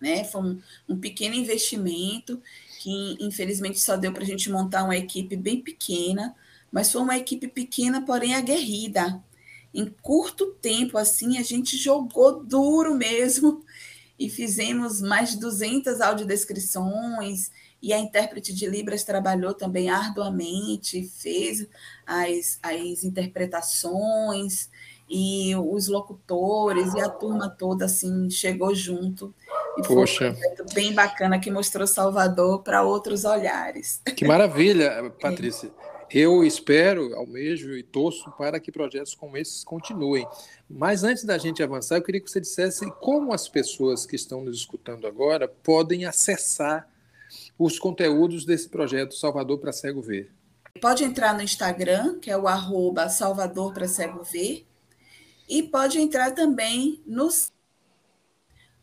né? 0.04 0.22
Foi 0.22 0.42
um, 0.42 0.60
um 0.90 0.98
pequeno 0.98 1.34
investimento 1.34 2.40
que, 2.78 3.16
infelizmente, 3.18 3.80
só 3.80 3.96
deu 3.96 4.12
para 4.12 4.22
a 4.22 4.26
gente 4.26 4.50
montar 4.50 4.84
uma 4.84 4.96
equipe 4.96 5.34
bem 5.34 5.62
pequena, 5.62 6.36
mas 6.70 6.92
foi 6.92 7.00
uma 7.00 7.16
equipe 7.16 7.48
pequena, 7.48 8.04
porém 8.04 8.34
aguerrida. 8.34 9.24
Em 9.72 9.86
curto 10.02 10.52
tempo, 10.60 10.98
assim, 10.98 11.38
a 11.38 11.42
gente 11.42 11.78
jogou 11.78 12.44
duro 12.44 12.94
mesmo 12.94 13.64
e 14.18 14.28
fizemos 14.28 15.00
mais 15.00 15.30
de 15.30 15.40
200 15.40 16.02
audiodescrições 16.02 17.50
e 17.82 17.92
a 17.92 17.98
intérprete 17.98 18.54
de 18.54 18.66
Libras 18.66 19.02
trabalhou 19.02 19.54
também 19.54 19.88
arduamente, 19.88 21.08
fez 21.08 21.66
as, 22.06 22.58
as 22.62 23.02
interpretações 23.02 24.70
e 25.08 25.54
os 25.56 25.88
locutores 25.88 26.94
e 26.94 27.00
a 27.00 27.08
turma 27.08 27.48
toda 27.48 27.84
assim 27.84 28.30
chegou 28.30 28.74
junto 28.74 29.34
e 29.78 29.82
Poxa. 29.82 30.34
foi 30.34 30.64
um 30.64 30.74
bem 30.74 30.92
bacana 30.92 31.38
que 31.38 31.50
mostrou 31.50 31.86
Salvador 31.86 32.62
para 32.62 32.82
outros 32.82 33.24
olhares. 33.24 34.00
Que 34.16 34.26
maravilha, 34.26 35.12
Patrícia. 35.20 35.70
Eu 36.10 36.44
espero, 36.44 37.14
almejo 37.16 37.76
e 37.76 37.82
torço 37.82 38.30
para 38.38 38.60
que 38.60 38.70
projetos 38.70 39.14
como 39.14 39.36
esses 39.36 39.64
continuem. 39.64 40.26
Mas 40.70 41.02
antes 41.02 41.24
da 41.24 41.36
gente 41.38 41.62
avançar, 41.62 41.96
eu 41.96 42.02
queria 42.02 42.20
que 42.20 42.30
você 42.30 42.40
dissesse 42.40 42.88
como 43.00 43.32
as 43.32 43.48
pessoas 43.48 44.06
que 44.06 44.14
estão 44.14 44.44
nos 44.44 44.58
escutando 44.58 45.06
agora 45.06 45.48
podem 45.48 46.04
acessar 46.04 46.88
os 47.58 47.78
conteúdos 47.78 48.44
desse 48.44 48.68
projeto 48.68 49.14
Salvador 49.14 49.58
para 49.58 49.72
Cego 49.72 50.00
Ver. 50.00 50.30
Pode 50.80 51.04
entrar 51.04 51.34
no 51.34 51.42
Instagram, 51.42 52.18
que 52.18 52.30
é 52.30 52.36
o 52.36 52.48
arroba 52.48 53.08
Salvador 53.08 53.72
para 53.72 53.88
Cego 53.88 54.22
Ver, 54.22 54.66
e 55.48 55.62
pode 55.62 55.98
entrar 55.98 56.32
também 56.32 57.00
no 57.06 57.28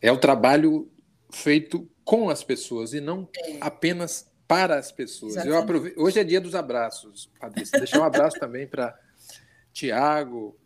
É 0.00 0.10
o 0.10 0.16
trabalho 0.16 0.90
feito 1.30 1.88
com 2.04 2.28
as 2.28 2.42
pessoas 2.42 2.92
e 2.92 3.00
não 3.00 3.28
é. 3.36 3.58
apenas 3.60 4.28
para 4.46 4.78
as 4.78 4.90
pessoas. 4.90 5.36
Eu 5.36 5.56
aprove... 5.56 5.94
Hoje 5.96 6.18
é 6.18 6.24
dia 6.24 6.40
dos 6.40 6.54
abraços, 6.54 7.30
Patrícia. 7.38 7.78
Deixar 7.78 8.00
um 8.00 8.04
abraço 8.04 8.38
também 8.40 8.66
para 8.66 8.98
Tiago, 9.72 10.56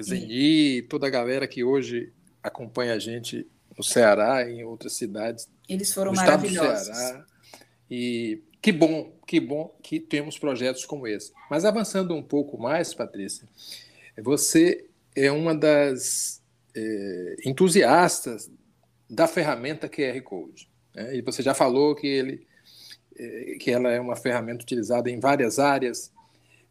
Zeni, 0.00 0.82
toda 0.82 1.06
a 1.06 1.10
galera 1.10 1.46
que 1.46 1.62
hoje 1.62 2.12
acompanha 2.42 2.94
a 2.94 2.98
gente 2.98 3.46
no 3.76 3.84
Ceará 3.84 4.48
e 4.48 4.54
em 4.54 4.64
outras 4.64 4.94
cidades. 4.94 5.48
Eles 5.68 5.92
foram 5.92 6.12
maravilhosos. 6.12 6.96
E 7.90 8.42
que 8.60 8.72
bom, 8.72 9.12
que 9.26 9.38
bom 9.38 9.74
que 9.82 10.00
temos 10.00 10.36
projetos 10.36 10.84
como 10.84 11.06
esse. 11.06 11.32
Mas 11.48 11.64
avançando 11.64 12.14
um 12.14 12.22
pouco 12.22 12.58
mais, 12.58 12.92
Patrícia, 12.92 13.48
você 14.20 14.86
é 15.14 15.30
uma 15.30 15.54
das 15.54 16.42
é, 16.74 17.36
entusiastas 17.44 18.50
da 19.08 19.26
ferramenta 19.26 19.88
QR 19.88 20.20
Code. 20.22 20.70
Né? 20.94 21.16
E 21.16 21.22
você 21.22 21.42
já 21.42 21.54
falou 21.54 21.94
que, 21.94 22.06
ele, 22.06 22.46
é, 23.16 23.56
que 23.58 23.70
ela 23.70 23.90
é 23.90 24.00
uma 24.00 24.16
ferramenta 24.16 24.62
utilizada 24.62 25.10
em 25.10 25.18
várias 25.18 25.58
áreas. 25.58 26.12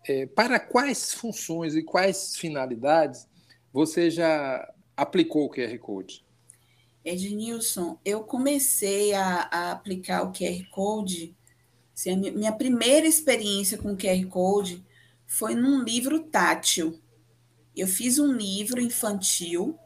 É, 0.07 0.25
para 0.25 0.59
quais 0.59 1.13
funções 1.13 1.75
e 1.75 1.83
quais 1.83 2.37
finalidades 2.37 3.27
você 3.73 4.09
já 4.09 4.71
aplicou 4.95 5.45
o 5.45 5.49
QR 5.49 5.77
Code? 5.79 6.25
Ednilson, 7.03 7.97
eu 8.03 8.23
comecei 8.23 9.13
a, 9.13 9.47
a, 9.51 9.71
aplicar 9.71 10.23
o 10.23 10.31
QR 10.31 10.69
Code, 10.71 11.35
assim, 11.93 12.15
minha 12.15 12.51
primeira 12.51 13.07
experiência 13.07 13.77
com 13.77 13.93
o 13.93 13.97
QR 13.97 14.25
Code 14.27 14.85
foi 15.25 15.55
num 15.55 15.83
livro 15.83 16.19
tátil. 16.19 16.99
Eu 17.75 17.87
fiz 17.87 18.19
um 18.19 18.33
livro 18.33 18.81
infantil 18.81 19.77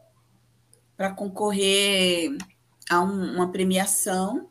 para 1.02 1.10
concorrer 1.10 2.30
a 2.88 3.00
um, 3.00 3.34
uma 3.34 3.50
premiação 3.50 4.48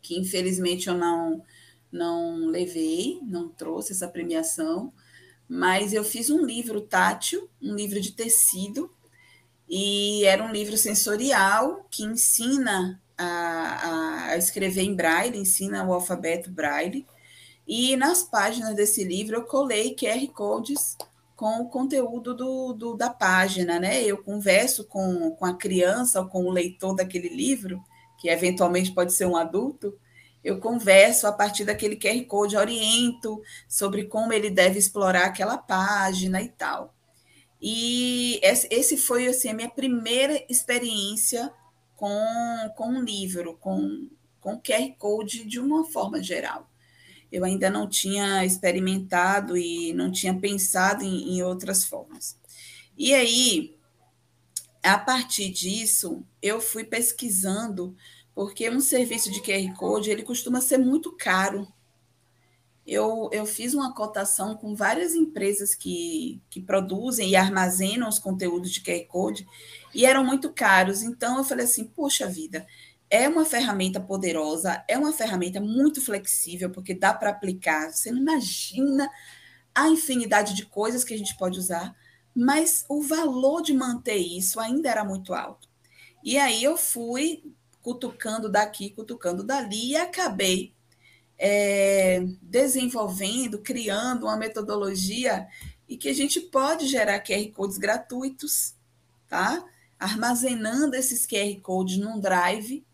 que 0.00 0.18
infelizmente 0.18 0.88
eu 0.88 0.94
não, 0.94 1.44
não 1.92 2.46
levei, 2.46 3.20
não 3.22 3.50
trouxe 3.50 3.92
essa 3.92 4.08
premiação, 4.08 4.90
mas 5.46 5.92
eu 5.92 6.02
fiz 6.02 6.30
um 6.30 6.42
livro 6.42 6.80
tátil, 6.80 7.50
um 7.60 7.74
livro 7.74 8.00
de 8.00 8.12
tecido, 8.12 8.90
e 9.68 10.24
era 10.24 10.42
um 10.42 10.50
livro 10.50 10.78
sensorial 10.78 11.86
que 11.90 12.02
ensina 12.02 12.98
a, 13.18 14.28
a 14.28 14.36
escrever 14.38 14.84
em 14.84 14.96
braille, 14.96 15.36
ensina 15.36 15.84
o 15.84 15.92
alfabeto 15.92 16.50
braille. 16.50 17.06
E 17.66 17.94
nas 17.94 18.22
páginas 18.22 18.74
desse 18.74 19.04
livro 19.04 19.36
eu 19.36 19.44
colei 19.44 19.94
QR 19.94 20.26
codes 20.28 20.96
com 21.38 21.60
o 21.60 21.68
conteúdo 21.68 22.34
do, 22.34 22.72
do, 22.72 22.96
da 22.96 23.10
página, 23.10 23.78
né? 23.78 24.02
Eu 24.02 24.20
converso 24.20 24.84
com, 24.88 25.30
com 25.36 25.46
a 25.46 25.54
criança 25.54 26.20
ou 26.20 26.26
com 26.26 26.44
o 26.44 26.50
leitor 26.50 26.96
daquele 26.96 27.28
livro, 27.28 27.80
que 28.18 28.28
eventualmente 28.28 28.90
pode 28.90 29.12
ser 29.12 29.24
um 29.24 29.36
adulto, 29.36 29.96
eu 30.42 30.58
converso 30.58 31.28
a 31.28 31.32
partir 31.32 31.64
daquele 31.64 31.94
QR 31.94 32.24
Code, 32.24 32.56
oriento 32.56 33.40
sobre 33.68 34.06
como 34.06 34.32
ele 34.32 34.50
deve 34.50 34.80
explorar 34.80 35.26
aquela 35.26 35.56
página 35.56 36.42
e 36.42 36.48
tal. 36.48 36.92
E 37.62 38.40
esse 38.42 38.96
foi 38.96 39.28
assim, 39.28 39.48
a 39.48 39.54
minha 39.54 39.70
primeira 39.70 40.44
experiência 40.50 41.52
com, 41.94 42.72
com 42.76 42.88
um 42.88 43.00
livro, 43.00 43.56
com, 43.60 44.08
com 44.40 44.60
QR 44.60 44.92
Code 44.98 45.44
de 45.44 45.60
uma 45.60 45.84
forma 45.84 46.20
geral. 46.20 46.68
Eu 47.30 47.44
ainda 47.44 47.68
não 47.70 47.88
tinha 47.88 48.44
experimentado 48.44 49.56
e 49.56 49.92
não 49.92 50.10
tinha 50.10 50.34
pensado 50.34 51.04
em, 51.04 51.36
em 51.36 51.42
outras 51.42 51.84
formas. 51.84 52.38
E 52.96 53.14
aí, 53.14 53.76
a 54.82 54.98
partir 54.98 55.50
disso, 55.50 56.24
eu 56.40 56.60
fui 56.60 56.84
pesquisando, 56.84 57.94
porque 58.34 58.68
um 58.70 58.80
serviço 58.80 59.30
de 59.30 59.40
QR 59.42 59.74
Code 59.76 60.10
ele 60.10 60.22
costuma 60.22 60.60
ser 60.60 60.78
muito 60.78 61.12
caro 61.16 61.68
eu, 62.88 63.28
eu 63.34 63.44
fiz 63.44 63.74
uma 63.74 63.92
cotação 63.92 64.56
com 64.56 64.74
várias 64.74 65.14
empresas 65.14 65.74
que, 65.74 66.40
que 66.48 66.58
produzem 66.58 67.28
e 67.28 67.36
armazenam 67.36 68.08
os 68.08 68.18
conteúdos 68.18 68.70
de 68.70 68.80
QR 68.80 69.04
Code 69.06 69.46
e 69.94 70.06
eram 70.06 70.24
muito 70.24 70.50
caros. 70.50 71.02
Então, 71.02 71.36
eu 71.36 71.44
falei 71.44 71.66
assim: 71.66 71.84
poxa 71.84 72.26
vida, 72.26 72.66
é 73.10 73.28
uma 73.28 73.44
ferramenta 73.44 74.00
poderosa, 74.00 74.84
é 74.86 74.98
uma 74.98 75.12
ferramenta 75.12 75.60
muito 75.60 76.00
flexível, 76.00 76.70
porque 76.70 76.94
dá 76.94 77.14
para 77.14 77.30
aplicar. 77.30 77.90
Você 77.90 78.10
não 78.10 78.18
imagina 78.18 79.10
a 79.74 79.88
infinidade 79.88 80.54
de 80.54 80.66
coisas 80.66 81.04
que 81.04 81.14
a 81.14 81.18
gente 81.18 81.36
pode 81.36 81.58
usar, 81.58 81.94
mas 82.34 82.84
o 82.88 83.02
valor 83.02 83.62
de 83.62 83.72
manter 83.72 84.16
isso 84.16 84.60
ainda 84.60 84.90
era 84.90 85.04
muito 85.04 85.32
alto. 85.32 85.68
E 86.22 86.36
aí 86.38 86.62
eu 86.62 86.76
fui 86.76 87.42
cutucando 87.80 88.50
daqui, 88.50 88.90
cutucando 88.90 89.42
dali 89.42 89.90
e 89.90 89.96
acabei 89.96 90.74
é, 91.38 92.20
desenvolvendo, 92.42 93.60
criando 93.60 94.24
uma 94.26 94.36
metodologia 94.36 95.46
e 95.88 95.96
que 95.96 96.08
a 96.08 96.14
gente 96.14 96.40
pode 96.40 96.86
gerar 96.86 97.20
QR 97.20 97.50
Codes 97.52 97.78
gratuitos, 97.78 98.74
tá? 99.28 99.64
Armazenando 99.98 100.96
esses 100.96 101.24
QR 101.24 101.60
Codes 101.62 101.96
num 101.96 102.20
drive, 102.20 102.84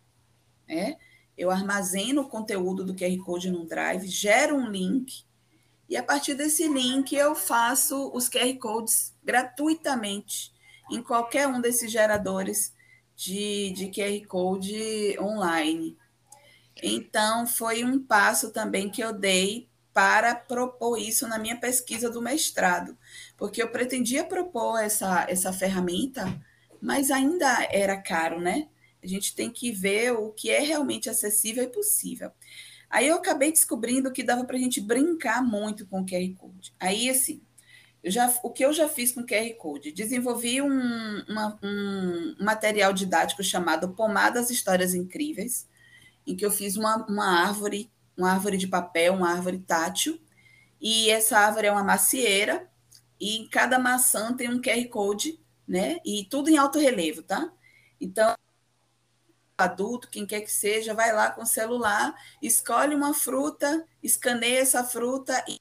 né? 0.67 0.97
Eu 1.37 1.51
armazeno 1.51 2.21
o 2.21 2.29
conteúdo 2.29 2.85
do 2.85 2.95
QR 2.95 3.17
Code 3.23 3.51
num 3.51 3.65
drive, 3.65 4.07
gero 4.07 4.55
um 4.55 4.69
link, 4.69 5.25
e 5.87 5.97
a 5.97 6.03
partir 6.03 6.33
desse 6.33 6.67
link 6.67 7.13
eu 7.13 7.35
faço 7.35 8.11
os 8.13 8.29
QR 8.29 8.57
Codes 8.57 9.13
gratuitamente 9.23 10.53
em 10.89 11.01
qualquer 11.01 11.47
um 11.47 11.61
desses 11.61 11.91
geradores 11.91 12.73
de, 13.15 13.71
de 13.71 13.87
QR 13.87 14.27
Code 14.27 15.17
online. 15.19 15.97
Então, 16.81 17.47
foi 17.47 17.83
um 17.83 17.99
passo 17.99 18.51
também 18.51 18.89
que 18.89 19.01
eu 19.01 19.13
dei 19.13 19.69
para 19.93 20.35
propor 20.35 20.97
isso 20.97 21.25
na 21.27 21.39
minha 21.39 21.55
pesquisa 21.55 22.09
do 22.09 22.21
mestrado, 22.21 22.97
porque 23.37 23.63
eu 23.63 23.69
pretendia 23.69 24.25
propor 24.25 24.77
essa, 24.77 25.25
essa 25.29 25.53
ferramenta, 25.53 26.37
mas 26.81 27.09
ainda 27.09 27.65
era 27.71 27.95
caro, 27.95 28.41
né? 28.41 28.67
A 29.05 29.07
gente 29.07 29.35
tem 29.35 29.49
que 29.49 29.71
ver 29.71 30.11
o 30.13 30.31
que 30.31 30.49
é 30.49 30.59
realmente 30.59 31.09
acessível 31.09 31.63
e 31.63 31.67
possível. 31.67 32.31
Aí 32.89 33.07
eu 33.07 33.15
acabei 33.15 33.51
descobrindo 33.51 34.11
que 34.11 34.23
dava 34.23 34.45
para 34.45 34.55
a 34.55 34.59
gente 34.59 34.81
brincar 34.81 35.43
muito 35.43 35.85
com 35.85 36.01
o 36.01 36.05
QR 36.05 36.33
Code. 36.35 36.73
Aí, 36.79 37.09
assim, 37.09 37.41
já, 38.03 38.33
o 38.43 38.51
que 38.51 38.63
eu 38.63 38.71
já 38.71 38.87
fiz 38.87 39.11
com 39.11 39.21
o 39.21 39.25
QR 39.25 39.53
Code? 39.57 39.91
Desenvolvi 39.91 40.61
um, 40.61 41.23
uma, 41.27 41.59
um 41.63 42.35
material 42.39 42.93
didático 42.93 43.43
chamado 43.43 43.89
Pomadas 43.89 44.49
Histórias 44.49 44.93
Incríveis, 44.93 45.67
em 46.25 46.35
que 46.35 46.45
eu 46.45 46.51
fiz 46.51 46.77
uma, 46.77 47.05
uma 47.07 47.41
árvore, 47.41 47.91
uma 48.17 48.31
árvore 48.31 48.57
de 48.57 48.67
papel, 48.67 49.13
uma 49.13 49.31
árvore 49.31 49.59
tátil, 49.59 50.19
e 50.79 51.09
essa 51.09 51.37
árvore 51.37 51.67
é 51.67 51.71
uma 51.71 51.83
macieira, 51.83 52.69
e 53.19 53.37
em 53.37 53.49
cada 53.49 53.79
maçã 53.79 54.33
tem 54.35 54.49
um 54.49 54.61
QR 54.61 54.87
Code, 54.89 55.39
né? 55.67 55.97
E 56.05 56.25
tudo 56.29 56.49
em 56.49 56.57
alto 56.57 56.79
relevo, 56.79 57.23
tá? 57.23 57.51
Então, 57.99 58.35
adulto, 59.57 60.09
quem 60.09 60.25
quer 60.25 60.41
que 60.41 60.51
seja, 60.51 60.93
vai 60.93 61.13
lá 61.13 61.31
com 61.31 61.43
o 61.43 61.45
celular, 61.45 62.13
escolhe 62.41 62.93
uma 62.93 63.13
fruta, 63.13 63.85
escaneia 64.03 64.59
essa 64.59 64.83
fruta 64.83 65.43
e 65.47 65.57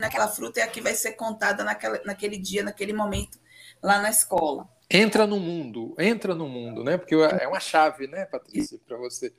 naquela 0.00 0.28
fruta 0.28 0.60
é 0.60 0.64
a 0.64 0.68
que 0.68 0.80
vai 0.80 0.94
ser 0.94 1.12
contada 1.12 1.62
naquela, 1.62 2.00
naquele 2.04 2.36
dia, 2.36 2.62
naquele 2.62 2.92
momento 2.92 3.38
lá 3.82 4.00
na 4.00 4.10
escola. 4.10 4.68
Entra 4.90 5.26
no 5.26 5.38
mundo, 5.38 5.94
entra 5.98 6.34
no 6.34 6.48
mundo, 6.48 6.82
né? 6.82 6.98
Porque 6.98 7.14
é 7.14 7.46
uma 7.46 7.60
chave, 7.60 8.06
né, 8.08 8.26
Patrícia, 8.26 8.78
para 8.86 8.96
você. 8.96 9.32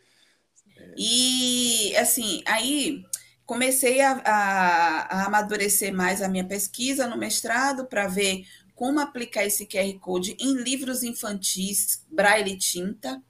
E, 0.98 1.96
assim, 1.98 2.42
aí 2.46 3.04
comecei 3.46 4.02
a, 4.02 4.14
a, 4.26 5.02
a, 5.02 5.26
amadurecer 5.26 5.94
mais 5.94 6.22
a 6.22 6.30
minha 6.30 6.46
pesquisa 6.46 7.08
no 7.08 7.18
mestrado 7.18 7.86
para 7.86 8.08
ver 8.08 8.46
como 8.74 9.00
aplicar 9.00 9.46
esse 9.46 9.68
QR 9.68 9.94
Code 10.00 10.36
em 10.40 10.56
livros 10.56 11.04
infantis, 11.04 12.04
braille 12.10 12.58
tinta, 12.58 13.22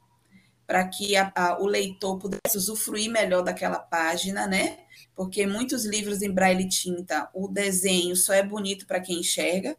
para 0.66 0.88
que 0.88 1.16
a, 1.16 1.32
a, 1.36 1.62
o 1.62 1.66
leitor 1.66 2.18
pudesse 2.18 2.58
usufruir 2.58 3.12
melhor 3.12 3.44
daquela 3.44 3.80
página, 3.80 4.48
né? 4.48 4.80
Porque 5.16 5.46
muitos 5.46 5.86
livros 5.86 6.22
em 6.22 6.32
braille 6.32 6.68
tinta, 6.68 7.30
o 7.34 7.48
desenho 7.48 8.16
só 8.16 8.34
é 8.34 8.42
bonito 8.42 8.88
para 8.88 9.00
quem 9.00 9.20
enxerga, 9.20 9.78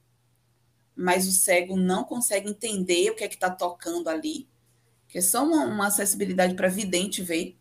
mas 0.94 1.26
o 1.26 1.32
cego 1.32 1.76
não 1.76 2.04
consegue 2.04 2.48
entender 2.48 3.10
o 3.10 3.16
que 3.16 3.24
é 3.24 3.28
que 3.28 3.34
está 3.34 3.50
tocando 3.50 4.08
ali, 4.08 4.48
que 5.08 5.18
é 5.18 5.20
só 5.20 5.44
uma, 5.44 5.64
uma 5.64 5.86
acessibilidade 5.88 6.54
para 6.54 6.68
vidente 6.68 7.22
ver. 7.22 7.58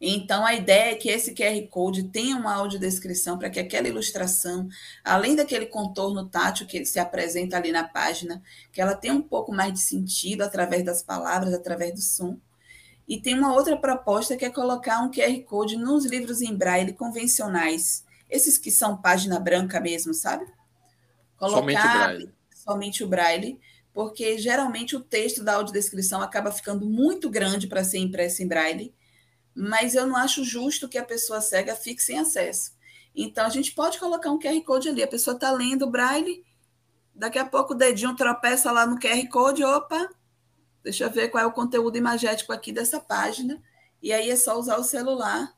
Então, 0.00 0.44
a 0.44 0.54
ideia 0.54 0.92
é 0.92 0.94
que 0.94 1.08
esse 1.08 1.34
QR 1.34 1.66
Code 1.68 2.04
tenha 2.04 2.36
uma 2.36 2.54
audiodescrição 2.54 3.38
para 3.38 3.48
que 3.48 3.58
aquela 3.58 3.88
ilustração, 3.88 4.68
além 5.02 5.34
daquele 5.34 5.66
contorno 5.66 6.28
tátil 6.28 6.66
que 6.66 6.84
se 6.84 6.98
apresenta 6.98 7.56
ali 7.56 7.72
na 7.72 7.84
página, 7.84 8.42
que 8.70 8.80
ela 8.80 8.94
tenha 8.94 9.14
um 9.14 9.22
pouco 9.22 9.52
mais 9.52 9.72
de 9.72 9.80
sentido 9.80 10.42
através 10.42 10.84
das 10.84 11.02
palavras, 11.02 11.54
através 11.54 11.94
do 11.94 12.00
som. 12.02 12.38
E 13.08 13.20
tem 13.20 13.38
uma 13.38 13.54
outra 13.54 13.76
proposta 13.76 14.36
que 14.36 14.44
é 14.44 14.50
colocar 14.50 15.00
um 15.00 15.10
QR 15.10 15.40
Code 15.44 15.76
nos 15.76 16.04
livros 16.04 16.42
em 16.42 16.54
braille 16.54 16.92
convencionais, 16.92 18.04
esses 18.28 18.58
que 18.58 18.70
são 18.70 18.96
página 18.96 19.38
branca 19.38 19.80
mesmo, 19.80 20.12
sabe? 20.12 20.44
Colocar 21.38 21.60
somente 21.60 21.78
o 21.78 21.90
braille. 21.92 22.34
Somente 22.54 23.04
o 23.04 23.08
braille, 23.08 23.60
porque 23.94 24.36
geralmente 24.36 24.94
o 24.94 25.00
texto 25.00 25.42
da 25.42 25.54
audiodescrição 25.54 26.20
acaba 26.20 26.50
ficando 26.50 26.84
muito 26.84 27.30
grande 27.30 27.66
para 27.66 27.84
ser 27.84 27.98
impresso 27.98 28.42
em 28.42 28.48
braille, 28.48 28.92
mas 29.56 29.94
eu 29.94 30.06
não 30.06 30.16
acho 30.16 30.44
justo 30.44 30.88
que 30.88 30.98
a 30.98 31.04
pessoa 31.04 31.40
cega 31.40 31.74
fique 31.74 32.02
sem 32.02 32.18
acesso. 32.18 32.72
Então, 33.14 33.46
a 33.46 33.48
gente 33.48 33.72
pode 33.72 33.98
colocar 33.98 34.30
um 34.30 34.38
QR 34.38 34.60
Code 34.62 34.90
ali, 34.90 35.02
a 35.02 35.08
pessoa 35.08 35.34
está 35.34 35.50
lendo 35.50 35.86
o 35.86 35.90
braille, 35.90 36.44
daqui 37.14 37.38
a 37.38 37.46
pouco 37.46 37.72
o 37.72 37.76
dedinho 37.76 38.14
tropeça 38.14 38.70
lá 38.70 38.86
no 38.86 38.98
QR 39.00 39.26
Code, 39.30 39.64
opa, 39.64 40.10
deixa 40.84 41.04
eu 41.04 41.10
ver 41.10 41.28
qual 41.28 41.42
é 41.42 41.46
o 41.46 41.52
conteúdo 41.52 41.96
imagético 41.96 42.52
aqui 42.52 42.70
dessa 42.70 43.00
página, 43.00 43.62
e 44.02 44.12
aí 44.12 44.30
é 44.30 44.36
só 44.36 44.58
usar 44.58 44.76
o 44.76 44.84
celular 44.84 45.50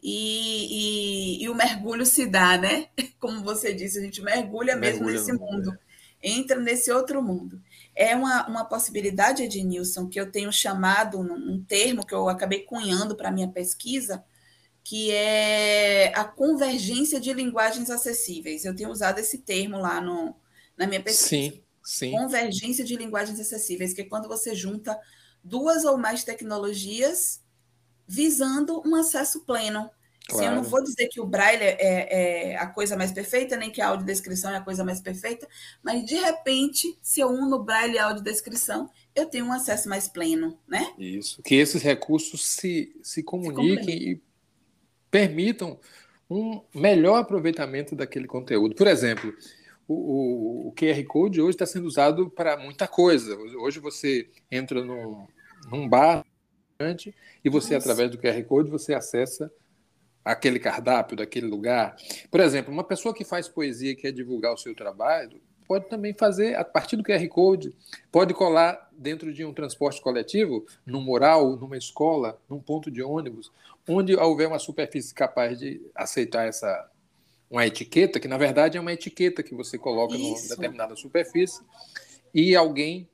e, 0.00 1.40
e, 1.40 1.44
e, 1.44 1.48
o 1.48 1.54
mergulho 1.54 2.06
se 2.06 2.26
dá, 2.26 2.56
né? 2.56 2.88
Como 3.18 3.42
você 3.42 3.74
disse, 3.74 3.98
a 3.98 4.02
gente 4.02 4.22
mergulha, 4.22 4.76
mergulha 4.76 5.04
mesmo 5.04 5.06
nesse 5.06 5.32
mundo, 5.32 5.72
é. 5.72 5.89
Entra 6.22 6.58
nesse 6.60 6.90
outro 6.92 7.22
mundo. 7.22 7.60
É 7.94 8.14
uma, 8.14 8.46
uma 8.46 8.64
possibilidade, 8.64 9.42
Ednilson, 9.42 10.08
que 10.08 10.20
eu 10.20 10.30
tenho 10.30 10.52
chamado, 10.52 11.18
um 11.18 11.62
termo 11.64 12.04
que 12.04 12.14
eu 12.14 12.28
acabei 12.28 12.60
cunhando 12.60 13.16
para 13.16 13.28
a 13.28 13.32
minha 13.32 13.48
pesquisa, 13.48 14.24
que 14.82 15.10
é 15.10 16.12
a 16.14 16.24
convergência 16.24 17.20
de 17.20 17.32
linguagens 17.32 17.90
acessíveis. 17.90 18.64
Eu 18.64 18.74
tenho 18.74 18.90
usado 18.90 19.18
esse 19.18 19.38
termo 19.38 19.78
lá 19.78 20.00
no, 20.00 20.34
na 20.76 20.86
minha 20.86 21.02
pesquisa. 21.02 21.52
Sim, 21.52 21.62
sim. 21.82 22.10
Convergência 22.12 22.84
de 22.84 22.96
linguagens 22.96 23.38
acessíveis, 23.38 23.92
que 23.92 24.02
é 24.02 24.04
quando 24.04 24.28
você 24.28 24.54
junta 24.54 24.98
duas 25.42 25.84
ou 25.84 25.96
mais 25.96 26.24
tecnologias 26.24 27.40
visando 28.06 28.82
um 28.86 28.94
acesso 28.94 29.44
pleno. 29.44 29.90
Claro. 30.30 30.46
Assim, 30.46 30.56
eu 30.56 30.62
não 30.62 30.68
vou 30.68 30.82
dizer 30.82 31.08
que 31.08 31.20
o 31.20 31.26
Braille 31.26 31.62
é, 31.62 32.52
é, 32.52 32.56
a 32.56 32.66
coisa 32.66 32.96
mais 32.96 33.12
perfeita, 33.12 33.56
nem 33.56 33.70
que 33.70 33.80
a 33.80 33.88
audiodescrição 33.88 34.50
é 34.52 34.56
a 34.56 34.60
coisa 34.60 34.84
mais 34.84 35.00
perfeita, 35.00 35.48
mas 35.82 36.04
de 36.04 36.14
repente, 36.14 36.98
se 37.02 37.20
eu 37.20 37.28
uno 37.28 37.62
Braille 37.62 37.94
e 37.94 37.98
a 37.98 38.06
audiodescrição, 38.06 38.88
eu 39.14 39.26
tenho 39.26 39.46
um 39.46 39.52
acesso 39.52 39.88
mais 39.88 40.08
pleno, 40.08 40.58
né? 40.68 40.92
Isso, 40.98 41.42
que 41.42 41.56
esses 41.56 41.82
recursos 41.82 42.46
se, 42.46 42.96
se 43.02 43.22
comuniquem 43.22 43.98
se 43.98 44.10
e 44.10 44.22
permitam 45.10 45.78
um 46.30 46.62
melhor 46.72 47.16
aproveitamento 47.16 47.96
daquele 47.96 48.28
conteúdo. 48.28 48.76
Por 48.76 48.86
exemplo, 48.86 49.34
o, 49.88 49.94
o, 49.94 50.68
o 50.68 50.72
QR 50.72 51.04
Code 51.04 51.40
hoje 51.40 51.56
está 51.56 51.66
sendo 51.66 51.86
usado 51.86 52.30
para 52.30 52.56
muita 52.56 52.86
coisa. 52.86 53.36
Hoje 53.58 53.80
você 53.80 54.30
entra 54.48 54.84
num, 54.84 55.26
num 55.68 55.88
bar 55.88 56.24
e 57.44 57.50
você, 57.50 57.74
Nossa. 57.74 57.90
através 57.90 58.10
do 58.10 58.18
QR 58.18 58.42
Code, 58.44 58.70
você 58.70 58.94
acessa 58.94 59.52
aquele 60.32 60.58
cardápio 60.58 61.16
daquele 61.16 61.46
lugar. 61.46 61.96
Por 62.30 62.40
exemplo, 62.40 62.72
uma 62.72 62.84
pessoa 62.84 63.14
que 63.14 63.24
faz 63.24 63.48
poesia 63.48 63.92
e 63.92 63.96
quer 63.96 64.12
divulgar 64.12 64.52
o 64.52 64.58
seu 64.58 64.74
trabalho, 64.74 65.40
pode 65.66 65.88
também 65.88 66.12
fazer, 66.12 66.56
a 66.56 66.64
partir 66.64 66.96
do 66.96 67.04
QR 67.04 67.26
Code, 67.28 67.72
pode 68.10 68.34
colar 68.34 68.90
dentro 68.92 69.32
de 69.32 69.44
um 69.44 69.54
transporte 69.54 70.00
coletivo, 70.00 70.66
num 70.84 71.00
mural, 71.00 71.56
numa 71.56 71.76
escola, 71.76 72.40
num 72.48 72.58
ponto 72.58 72.90
de 72.90 73.02
ônibus, 73.02 73.52
onde 73.88 74.16
houver 74.16 74.48
uma 74.48 74.58
superfície 74.58 75.14
capaz 75.14 75.58
de 75.58 75.80
aceitar 75.94 76.48
essa 76.48 76.90
uma 77.48 77.66
etiqueta, 77.66 78.20
que 78.20 78.28
na 78.28 78.38
verdade 78.38 78.78
é 78.78 78.80
uma 78.80 78.92
etiqueta 78.92 79.42
que 79.42 79.54
você 79.54 79.76
coloca 79.76 80.14
Isso. 80.14 80.22
numa 80.22 80.48
determinada 80.48 80.94
superfície, 80.94 81.60
e 82.32 82.54
alguém 82.54 83.08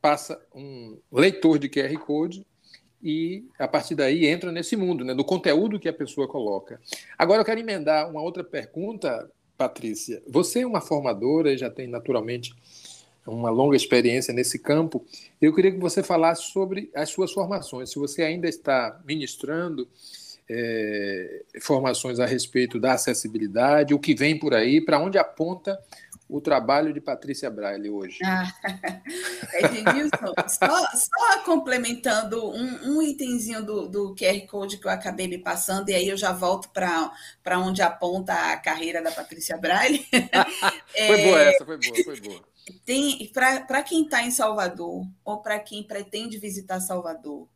passa 0.00 0.40
um 0.54 0.98
leitor 1.10 1.58
de 1.58 1.68
QR 1.68 1.96
Code 1.98 2.46
e 3.02 3.44
a 3.58 3.66
partir 3.66 3.94
daí 3.94 4.26
entra 4.26 4.52
nesse 4.52 4.76
mundo, 4.76 5.04
né, 5.04 5.14
do 5.14 5.24
conteúdo 5.24 5.80
que 5.80 5.88
a 5.88 5.92
pessoa 5.92 6.28
coloca. 6.28 6.80
Agora 7.18 7.40
eu 7.40 7.44
quero 7.44 7.60
emendar 7.60 8.08
uma 8.08 8.22
outra 8.22 8.44
pergunta, 8.44 9.30
Patrícia. 9.58 10.22
Você 10.28 10.60
é 10.60 10.66
uma 10.66 10.80
formadora 10.80 11.52
e 11.52 11.58
já 11.58 11.68
tem 11.68 11.88
naturalmente 11.88 12.54
uma 13.26 13.50
longa 13.50 13.76
experiência 13.76 14.32
nesse 14.32 14.58
campo. 14.58 15.04
Eu 15.40 15.54
queria 15.54 15.72
que 15.72 15.78
você 15.78 16.02
falasse 16.02 16.50
sobre 16.52 16.90
as 16.94 17.10
suas 17.10 17.32
formações. 17.32 17.90
Se 17.90 17.98
você 17.98 18.22
ainda 18.22 18.48
está 18.48 19.00
ministrando 19.04 19.88
é, 20.48 21.42
formações 21.60 22.18
a 22.18 22.26
respeito 22.26 22.78
da 22.78 22.94
acessibilidade, 22.94 23.94
o 23.94 23.98
que 23.98 24.14
vem 24.14 24.38
por 24.38 24.54
aí, 24.54 24.80
para 24.80 24.98
onde 24.98 25.18
aponta 25.18 25.78
o 26.32 26.40
trabalho 26.40 26.94
de 26.94 27.00
Patrícia 27.00 27.50
Braille 27.50 27.90
hoje? 27.90 28.18
Ah, 28.24 28.50
Edmilson, 29.52 30.32
só, 30.48 30.86
só 30.96 31.44
complementando 31.44 32.50
um, 32.50 32.96
um 32.96 33.02
itemzinho 33.02 33.62
do, 33.62 33.86
do 33.86 34.14
QR 34.14 34.46
Code 34.46 34.78
que 34.78 34.86
eu 34.86 34.90
acabei 34.90 35.28
me 35.28 35.36
passando, 35.36 35.90
e 35.90 35.94
aí 35.94 36.08
eu 36.08 36.16
já 36.16 36.32
volto 36.32 36.70
para 36.70 37.58
onde 37.58 37.82
aponta 37.82 38.32
a 38.32 38.56
carreira 38.56 39.02
da 39.02 39.12
Patrícia 39.12 39.58
Braille. 39.58 40.06
foi 41.06 41.22
boa 41.22 41.42
é, 41.42 41.48
essa, 41.50 41.66
foi 41.66 41.76
boa, 41.76 42.04
foi 42.04 42.20
boa. 42.20 42.40
Tem, 42.86 43.30
para 43.30 43.82
quem 43.82 44.04
está 44.04 44.22
em 44.22 44.30
Salvador, 44.30 45.06
ou 45.22 45.42
para 45.42 45.58
quem 45.58 45.82
pretende 45.82 46.38
visitar 46.38 46.80
Salvador, 46.80 47.46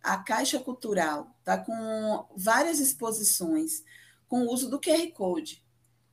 a 0.00 0.16
Caixa 0.18 0.60
Cultural 0.60 1.34
está 1.40 1.58
com 1.58 2.24
várias 2.36 2.78
exposições 2.78 3.82
com 4.28 4.42
o 4.42 4.52
uso 4.52 4.70
do 4.70 4.80
QR 4.80 5.10
Code. 5.12 5.64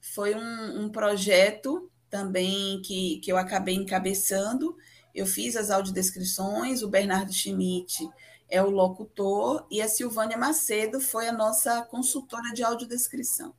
Foi 0.02 0.34
um, 0.34 0.86
um 0.86 0.90
projeto 0.90 1.92
também 2.10 2.82
que, 2.82 3.20
que 3.20 3.32
eu 3.32 3.38
acabei 3.38 3.76
encabeçando. 3.76 4.76
Eu 5.14 5.26
fiz 5.26 5.56
as 5.56 5.70
audiodescrições, 5.70 6.82
o 6.82 6.90
Bernardo 6.90 7.34
Schmidt 7.34 8.08
é 8.50 8.62
o 8.62 8.70
locutor 8.70 9.66
e 9.70 9.82
a 9.82 9.88
Silvânia 9.88 10.38
Macedo 10.38 11.00
foi 11.00 11.28
a 11.28 11.34
nossa 11.34 11.82
consultora 11.84 12.52
de 12.52 12.64
audiodescrição. 12.64 13.54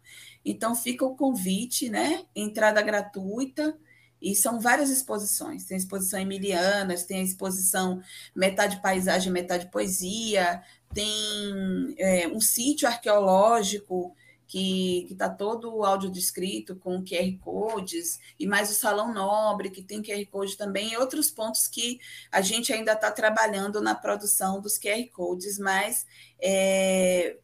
Então 0.45 0.75
fica 0.75 1.05
o 1.05 1.15
convite, 1.15 1.89
né? 1.89 2.25
Entrada 2.35 2.83
gratuita. 2.83 3.79
E 4.21 4.35
são 4.35 4.61
várias 4.61 4.91
exposições. 4.91 5.65
Tem 5.65 5.77
a 5.77 5.79
exposição 5.79 6.21
Emilianas, 6.21 7.05
tem 7.05 7.21
a 7.21 7.25
exposição 7.25 8.03
metade 8.37 8.83
paisagem, 8.83 9.33
metade 9.33 9.71
poesia, 9.71 10.63
tem 10.93 11.95
é, 11.97 12.29
um 12.29 12.41
sítio 12.41 12.87
arqueológico 12.87 14.15
que 14.51 15.07
está 15.09 15.29
todo 15.29 15.73
o 15.73 15.85
áudio 15.85 16.11
descrito 16.11 16.75
com 16.75 17.05
QR 17.05 17.39
Codes, 17.41 18.19
e 18.37 18.49
mais 18.49 18.69
o 18.69 18.75
Salão 18.75 19.15
Nobre, 19.15 19.71
que 19.71 19.81
tem 19.81 20.03
QR 20.03 20.27
Code 20.27 20.57
também, 20.57 20.91
e 20.91 20.97
outros 20.97 21.31
pontos 21.31 21.69
que 21.69 22.01
a 22.33 22.41
gente 22.41 22.73
ainda 22.73 22.95
está 22.95 23.13
trabalhando 23.13 23.81
na 23.81 23.95
produção 23.95 24.61
dos 24.61 24.77
QR 24.77 25.07
Codes, 25.13 25.57
mas 25.57 26.05
é, 26.43 27.37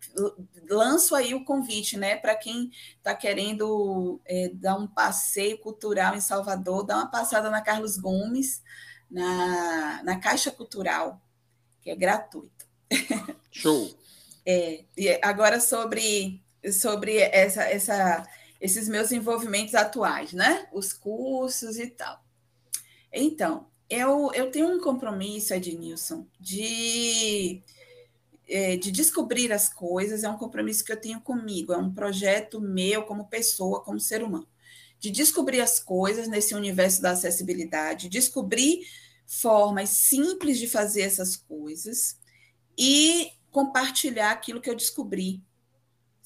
lanço 0.68 1.14
aí 1.14 1.32
o 1.32 1.44
convite 1.44 1.96
né, 1.96 2.16
para 2.16 2.34
quem 2.34 2.72
está 2.96 3.14
querendo 3.14 4.20
é, 4.24 4.50
dar 4.52 4.74
um 4.74 4.88
passeio 4.88 5.58
cultural 5.58 6.16
em 6.16 6.20
Salvador, 6.20 6.84
dá 6.84 6.96
uma 6.96 7.08
passada 7.08 7.48
na 7.48 7.62
Carlos 7.62 7.96
Gomes, 7.96 8.64
na, 9.08 10.02
na 10.02 10.18
Caixa 10.18 10.50
Cultural, 10.50 11.22
que 11.80 11.88
é 11.88 11.94
gratuito. 11.94 12.66
Show! 13.52 13.96
É, 14.44 14.84
e 14.96 15.08
agora 15.22 15.60
sobre 15.60 16.44
sobre 16.72 17.18
essa, 17.18 17.62
essa, 17.64 18.28
esses 18.60 18.88
meus 18.88 19.12
envolvimentos 19.12 19.74
atuais, 19.74 20.32
né? 20.32 20.68
Os 20.72 20.92
cursos 20.92 21.78
e 21.78 21.88
tal. 21.88 22.24
Então, 23.12 23.66
eu, 23.88 24.30
eu 24.34 24.50
tenho 24.50 24.68
um 24.68 24.80
compromisso, 24.80 25.54
Ednilson, 25.54 26.26
de, 26.40 27.62
é, 28.48 28.76
de 28.76 28.90
descobrir 28.90 29.52
as 29.52 29.68
coisas, 29.68 30.24
é 30.24 30.28
um 30.28 30.36
compromisso 30.36 30.84
que 30.84 30.92
eu 30.92 31.00
tenho 31.00 31.20
comigo, 31.20 31.72
é 31.72 31.78
um 31.78 31.92
projeto 31.92 32.60
meu 32.60 33.04
como 33.04 33.28
pessoa, 33.28 33.82
como 33.82 34.00
ser 34.00 34.22
humano. 34.22 34.48
De 34.98 35.10
descobrir 35.10 35.60
as 35.60 35.78
coisas 35.78 36.26
nesse 36.26 36.54
universo 36.54 37.00
da 37.00 37.12
acessibilidade, 37.12 38.08
descobrir 38.08 38.80
formas 39.26 39.90
simples 39.90 40.58
de 40.58 40.66
fazer 40.66 41.02
essas 41.02 41.36
coisas 41.36 42.18
e 42.76 43.30
compartilhar 43.50 44.32
aquilo 44.32 44.60
que 44.60 44.68
eu 44.68 44.74
descobri 44.74 45.42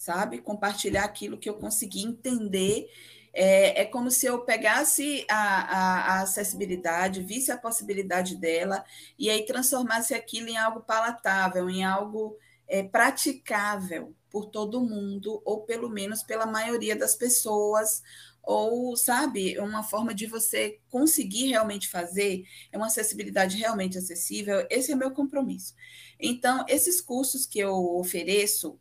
sabe? 0.00 0.38
Compartilhar 0.38 1.04
aquilo 1.04 1.36
que 1.36 1.50
eu 1.50 1.54
consegui 1.58 2.02
entender. 2.02 2.88
É, 3.34 3.82
é 3.82 3.84
como 3.84 4.10
se 4.10 4.24
eu 4.24 4.40
pegasse 4.46 5.26
a, 5.30 5.34
a, 5.36 6.14
a, 6.14 6.22
acessibilidade, 6.22 7.22
visse 7.22 7.52
a 7.52 7.58
possibilidade 7.58 8.34
dela 8.34 8.82
e 9.18 9.28
aí 9.28 9.44
transformasse 9.44 10.14
aquilo 10.14 10.48
em 10.48 10.56
algo 10.56 10.80
palatável, 10.80 11.68
em 11.68 11.84
algo 11.84 12.34
é, 12.66 12.82
praticável 12.82 14.16
por 14.30 14.46
todo 14.46 14.80
mundo, 14.80 15.42
ou 15.44 15.64
pelo 15.64 15.90
menos 15.90 16.22
pela 16.22 16.46
maioria 16.46 16.96
das 16.96 17.14
pessoas, 17.14 18.02
ou, 18.42 18.96
sabe, 18.96 19.58
uma 19.58 19.82
forma 19.82 20.14
de 20.14 20.26
você 20.26 20.80
conseguir 20.88 21.48
realmente 21.48 21.88
fazer, 21.88 22.44
é 22.72 22.76
uma 22.76 22.86
acessibilidade 22.86 23.58
realmente 23.58 23.98
acessível, 23.98 24.66
esse 24.70 24.90
é 24.90 24.96
meu 24.96 25.10
compromisso. 25.10 25.74
Então, 26.18 26.64
esses 26.68 27.00
cursos 27.02 27.46
que 27.46 27.58
eu 27.58 27.74
ofereço, 27.96 28.78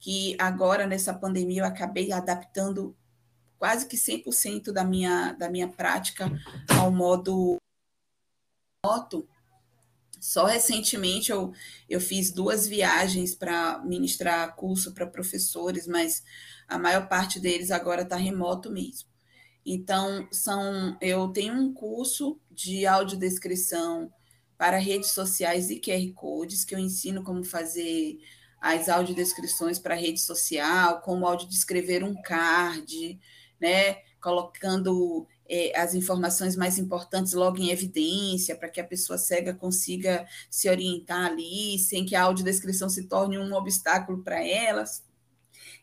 que 0.00 0.34
agora 0.38 0.86
nessa 0.86 1.12
pandemia 1.12 1.62
eu 1.62 1.66
acabei 1.66 2.10
adaptando 2.10 2.96
quase 3.58 3.86
que 3.86 3.96
100% 3.96 4.72
da 4.72 4.82
minha, 4.82 5.34
da 5.34 5.50
minha 5.50 5.68
prática 5.68 6.32
ao 6.80 6.90
modo 6.90 7.58
moto. 8.84 9.28
Só 10.18 10.46
recentemente 10.46 11.30
eu, 11.30 11.52
eu 11.88 12.00
fiz 12.00 12.30
duas 12.30 12.66
viagens 12.66 13.34
para 13.34 13.78
ministrar 13.84 14.56
curso 14.56 14.92
para 14.92 15.06
professores, 15.06 15.86
mas 15.86 16.24
a 16.66 16.78
maior 16.78 17.06
parte 17.06 17.38
deles 17.38 17.70
agora 17.70 18.02
está 18.02 18.16
remoto 18.16 18.70
mesmo. 18.70 19.08
Então, 19.64 20.26
são, 20.32 20.96
eu 21.00 21.28
tenho 21.28 21.54
um 21.54 21.72
curso 21.72 22.40
de 22.50 22.86
audiodescrição 22.86 24.10
para 24.56 24.78
redes 24.78 25.10
sociais 25.10 25.70
e 25.70 25.80
QR 25.80 26.12
Codes, 26.14 26.64
que 26.64 26.74
eu 26.74 26.78
ensino 26.78 27.22
como 27.22 27.44
fazer 27.44 28.18
as 28.60 28.88
audiodescrições 28.88 29.78
para 29.78 29.94
rede 29.94 30.20
social, 30.20 31.00
como 31.00 31.26
audiodescrever 31.26 32.04
um 32.04 32.20
card, 32.20 33.18
né? 33.60 33.96
colocando 34.20 35.26
é, 35.48 35.78
as 35.78 35.94
informações 35.94 36.54
mais 36.54 36.78
importantes 36.78 37.32
logo 37.32 37.58
em 37.58 37.70
evidência, 37.70 38.54
para 38.54 38.68
que 38.68 38.80
a 38.80 38.86
pessoa 38.86 39.18
cega 39.18 39.54
consiga 39.54 40.26
se 40.50 40.68
orientar 40.68 41.26
ali, 41.26 41.78
sem 41.78 42.04
que 42.04 42.14
a 42.14 42.22
audiodescrição 42.22 42.88
se 42.88 43.08
torne 43.08 43.38
um 43.38 43.54
obstáculo 43.54 44.22
para 44.22 44.46
elas. 44.46 45.02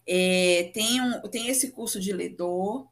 É, 0.08 0.72
tem, 0.74 1.02
um, 1.02 1.22
tem 1.24 1.48
esse 1.50 1.72
curso 1.72 2.00
de 2.00 2.14
ledor, 2.14 2.88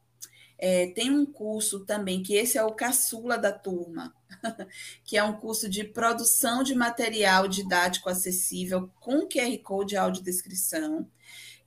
é, 0.58 0.88
tem 0.88 1.10
um 1.10 1.24
curso 1.24 1.84
também, 1.84 2.22
que 2.22 2.34
esse 2.34 2.58
é 2.58 2.64
o 2.64 2.72
caçula 2.72 3.38
da 3.38 3.52
turma, 3.52 4.14
que 5.04 5.16
é 5.16 5.22
um 5.22 5.36
curso 5.36 5.68
de 5.68 5.84
produção 5.84 6.62
de 6.62 6.74
material 6.74 7.48
didático 7.48 8.08
acessível 8.08 8.90
com 9.00 9.28
QR 9.28 9.56
Code 9.62 9.94
e 9.94 9.98
audiodescrição, 9.98 11.08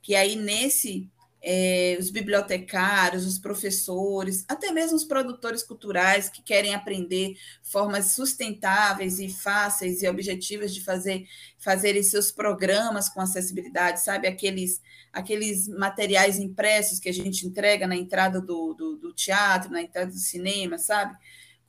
que 0.02 0.14
aí 0.14 0.36
nesse 0.36 1.10
é, 1.42 1.96
os 1.98 2.10
bibliotecários, 2.10 3.26
os 3.26 3.38
professores, 3.38 4.44
até 4.46 4.70
mesmo 4.70 4.96
os 4.96 5.04
produtores 5.04 5.62
culturais 5.62 6.28
que 6.28 6.42
querem 6.42 6.74
aprender 6.74 7.34
formas 7.62 8.12
sustentáveis 8.12 9.18
e 9.18 9.28
fáceis 9.28 10.02
e 10.02 10.08
objetivas 10.08 10.74
de 10.74 10.82
fazer 10.82 11.26
fazerem 11.58 12.02
seus 12.02 12.30
programas 12.30 13.08
com 13.08 13.20
acessibilidade, 13.20 14.02
sabe? 14.02 14.28
Aqueles, 14.28 14.82
aqueles 15.12 15.66
materiais 15.68 16.38
impressos 16.38 16.98
que 16.98 17.08
a 17.08 17.12
gente 17.12 17.46
entrega 17.46 17.86
na 17.86 17.96
entrada 17.96 18.40
do, 18.40 18.74
do, 18.74 18.96
do 18.96 19.12
teatro, 19.14 19.70
na 19.70 19.82
entrada 19.82 20.10
do 20.10 20.18
cinema, 20.18 20.78
sabe? 20.78 21.16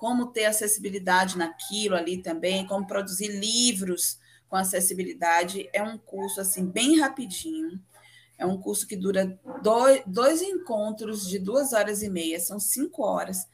Como 0.01 0.31
ter 0.31 0.45
acessibilidade 0.45 1.37
naquilo 1.37 1.95
ali 1.95 2.23
também, 2.23 2.65
como 2.65 2.87
produzir 2.87 3.27
livros 3.27 4.17
com 4.49 4.55
acessibilidade. 4.55 5.69
É 5.71 5.83
um 5.83 5.95
curso 5.95 6.41
assim 6.41 6.65
bem 6.65 6.99
rapidinho. 6.99 7.79
É 8.35 8.43
um 8.43 8.59
curso 8.59 8.87
que 8.87 8.95
dura 8.95 9.39
dois, 9.61 10.01
dois 10.07 10.41
encontros 10.41 11.29
de 11.29 11.37
duas 11.37 11.71
horas 11.71 12.01
e 12.01 12.09
meia, 12.09 12.39
são 12.39 12.59
cinco 12.59 13.03
horas. 13.03 13.47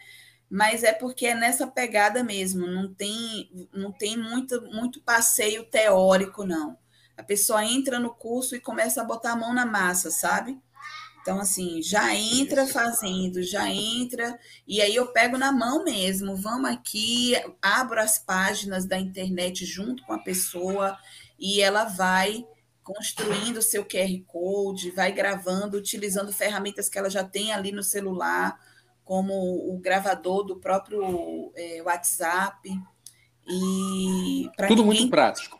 Mas 0.49 0.85
é 0.85 0.93
porque 0.93 1.27
é 1.27 1.35
nessa 1.35 1.67
pegada 1.67 2.23
mesmo, 2.23 2.65
não 2.65 2.93
tem, 2.93 3.67
não 3.73 3.91
tem 3.91 4.15
muito, 4.15 4.61
muito 4.71 5.01
passeio 5.01 5.65
teórico, 5.65 6.45
não. 6.45 6.77
A 7.17 7.23
pessoa 7.23 7.65
entra 7.65 7.99
no 7.99 8.15
curso 8.15 8.55
e 8.55 8.61
começa 8.61 9.01
a 9.01 9.05
botar 9.05 9.33
a 9.33 9.35
mão 9.35 9.53
na 9.53 9.65
massa, 9.65 10.09
sabe? 10.09 10.57
Então, 11.27 11.41
assim, 11.41 11.81
já 11.81 12.15
entra 12.15 12.65
fazendo, 12.65 13.43
já 13.43 13.69
entra, 13.69 14.39
e 14.65 14.79
aí 14.81 14.95
eu 14.95 15.07
pego 15.07 15.37
na 15.37 15.51
mão 15.51 15.83
mesmo, 15.83 16.37
vamos 16.37 16.69
aqui, 16.69 17.33
abro 17.61 17.99
as 17.99 18.17
páginas 18.17 18.85
da 18.85 18.97
internet 18.97 19.65
junto 19.65 20.05
com 20.05 20.13
a 20.13 20.19
pessoa, 20.19 20.97
e 21.37 21.61
ela 21.61 21.83
vai 21.83 22.47
construindo 22.81 23.57
o 23.57 23.61
seu 23.61 23.83
QR 23.83 24.23
Code, 24.25 24.91
vai 24.91 25.11
gravando, 25.11 25.77
utilizando 25.77 26.31
ferramentas 26.31 26.87
que 26.87 26.97
ela 26.97 27.09
já 27.09 27.25
tem 27.25 27.51
ali 27.51 27.73
no 27.73 27.83
celular, 27.83 28.57
como 29.03 29.33
o 29.33 29.77
gravador 29.79 30.45
do 30.45 30.55
próprio 30.55 31.51
é, 31.57 31.81
WhatsApp. 31.81 32.69
E 33.45 34.49
Tudo 34.65 34.81
ninguém... 34.81 34.85
muito 34.85 35.09
prático. 35.09 35.59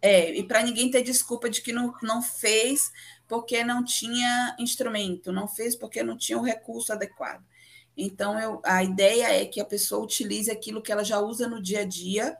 É, 0.00 0.30
e 0.30 0.42
para 0.42 0.62
ninguém 0.62 0.90
ter 0.90 1.02
desculpa 1.02 1.50
de 1.50 1.60
que 1.60 1.72
não, 1.72 1.92
não 2.02 2.22
fez 2.22 2.92
porque 3.28 3.64
não 3.64 3.84
tinha 3.84 4.56
instrumento, 4.58 5.32
não 5.32 5.48
fez 5.48 5.74
porque 5.74 6.02
não 6.02 6.16
tinha 6.16 6.38
o 6.38 6.42
recurso 6.42 6.92
adequado. 6.92 7.44
Então, 7.96 8.38
eu, 8.38 8.60
a 8.64 8.84
ideia 8.84 9.40
é 9.40 9.46
que 9.46 9.60
a 9.60 9.64
pessoa 9.64 10.04
utilize 10.04 10.50
aquilo 10.50 10.82
que 10.82 10.92
ela 10.92 11.02
já 11.02 11.18
usa 11.18 11.48
no 11.48 11.62
dia 11.62 11.80
a 11.80 11.84
dia 11.84 12.36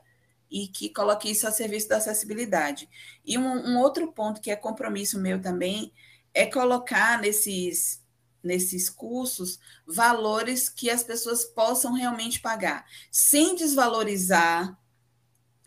e 0.49 0.67
que 0.67 0.89
coloque 0.89 1.29
isso 1.29 1.47
a 1.47 1.51
serviço 1.51 1.89
da 1.89 1.97
acessibilidade. 1.97 2.87
E 3.25 3.37
um, 3.37 3.71
um 3.71 3.79
outro 3.79 4.11
ponto 4.11 4.39
que 4.39 4.51
é 4.51 4.55
compromisso 4.55 5.19
meu 5.19 5.41
também 5.41 5.91
é 6.33 6.45
colocar 6.45 7.19
nesses, 7.19 8.03
nesses 8.43 8.89
cursos 8.89 9.59
valores 9.85 10.69
que 10.69 10.89
as 10.89 11.03
pessoas 11.03 11.43
possam 11.43 11.93
realmente 11.93 12.39
pagar, 12.39 12.85
sem 13.11 13.55
desvalorizar, 13.55 14.77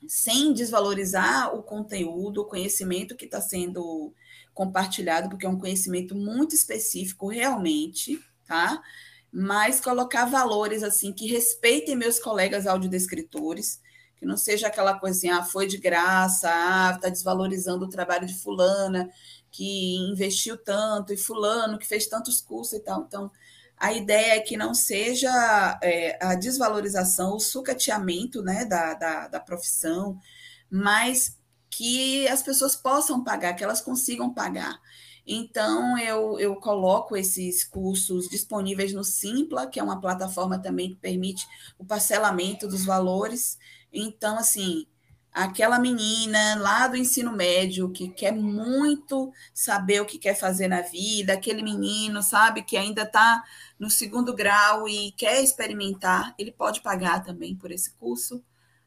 sem 0.07 0.53
desvalorizar 0.53 1.55
o 1.55 1.63
conteúdo, 1.63 2.43
o 2.43 2.47
conhecimento 2.47 3.17
que 3.17 3.27
está 3.27 3.41
sendo 3.41 4.15
compartilhado, 4.55 5.29
porque 5.29 5.47
é 5.47 5.49
um 5.49 5.59
conhecimento 5.59 6.15
muito 6.15 6.55
específico 6.55 7.29
realmente, 7.29 8.21
tá? 8.47 8.83
Mas 9.33 9.81
colocar 9.81 10.25
valores 10.25 10.83
assim 10.83 11.13
que 11.13 11.27
respeitem 11.27 11.97
meus 11.97 12.19
colegas 12.19 12.67
audiodescritores, 12.67 13.81
que 14.17 14.27
não 14.27 14.37
seja 14.37 14.67
aquela 14.67 14.99
coisa 14.99 15.17
assim, 15.17 15.31
ah, 15.31 15.43
foi 15.43 15.67
de 15.67 15.79
graça, 15.79 16.51
ah, 16.51 16.93
está 16.95 17.09
desvalorizando 17.09 17.87
o 17.87 17.89
trabalho 17.89 18.27
de 18.27 18.35
fulana, 18.35 19.09
que 19.51 19.97
investiu 20.11 20.57
tanto, 20.57 21.13
e 21.13 21.17
fulano 21.17 21.79
que 21.79 21.87
fez 21.87 22.07
tantos 22.07 22.41
cursos 22.41 22.75
e 22.75 22.81
tal. 22.81 23.03
Então, 23.03 23.31
a 23.81 23.95
ideia 23.95 24.37
é 24.37 24.41
que 24.41 24.59
não 24.59 24.75
seja 24.75 25.79
é, 25.83 26.19
a 26.23 26.35
desvalorização, 26.35 27.35
o 27.35 27.41
sucateamento 27.41 28.43
né, 28.43 28.67
da, 28.67 28.93
da, 28.93 29.29
da 29.29 29.41
profissão, 29.41 30.21
mas 30.71 31.40
que 31.71 32.27
as 32.29 32.43
pessoas 32.43 32.77
possam 32.77 33.23
pagar, 33.23 33.55
que 33.55 33.65
elas 33.65 33.81
consigam 33.81 34.35
pagar. 34.35 34.81
Então, 35.27 35.97
eu, 35.99 36.39
eu 36.41 36.57
coloco 36.57 37.17
esses 37.17 37.63
cursos 37.65 38.29
disponíveis 38.29 38.93
no 38.93 39.05
Simpla, 39.05 39.67
que 39.67 39.79
é 39.79 39.83
uma 39.83 40.01
plataforma 40.01 40.59
também 40.59 40.91
que 40.91 40.97
permite 40.97 41.47
o 41.79 41.85
parcelamento 41.85 42.67
dos 42.67 42.85
valores. 42.85 43.57
Então, 43.93 44.37
assim, 44.37 44.87
aquela 45.33 45.79
menina 45.79 46.57
lá 46.57 46.89
do 46.89 46.97
ensino 46.97 47.33
médio 47.33 47.91
que 47.93 48.09
quer 48.09 48.33
muito 48.33 49.33
saber 49.55 50.01
o 50.01 50.07
que 50.07 50.19
quer 50.19 50.35
fazer 50.35 50.69
na 50.69 50.81
vida, 50.83 51.35
aquele 51.35 51.63
menino, 51.63 52.23
sabe, 52.23 52.63
que 52.63 52.77
ainda 52.77 53.03
está 53.03 53.43
no 53.79 53.89
segundo 53.89 54.35
grau 54.35 54.89
e 54.89 55.13
quer 55.13 55.43
experimentar, 55.43 56.35
ele 56.39 56.51
pode 56.51 56.81
pagar 56.81 57.23
também 57.23 57.55
por 57.55 57.71
esse 57.71 57.93
curso 57.93 58.43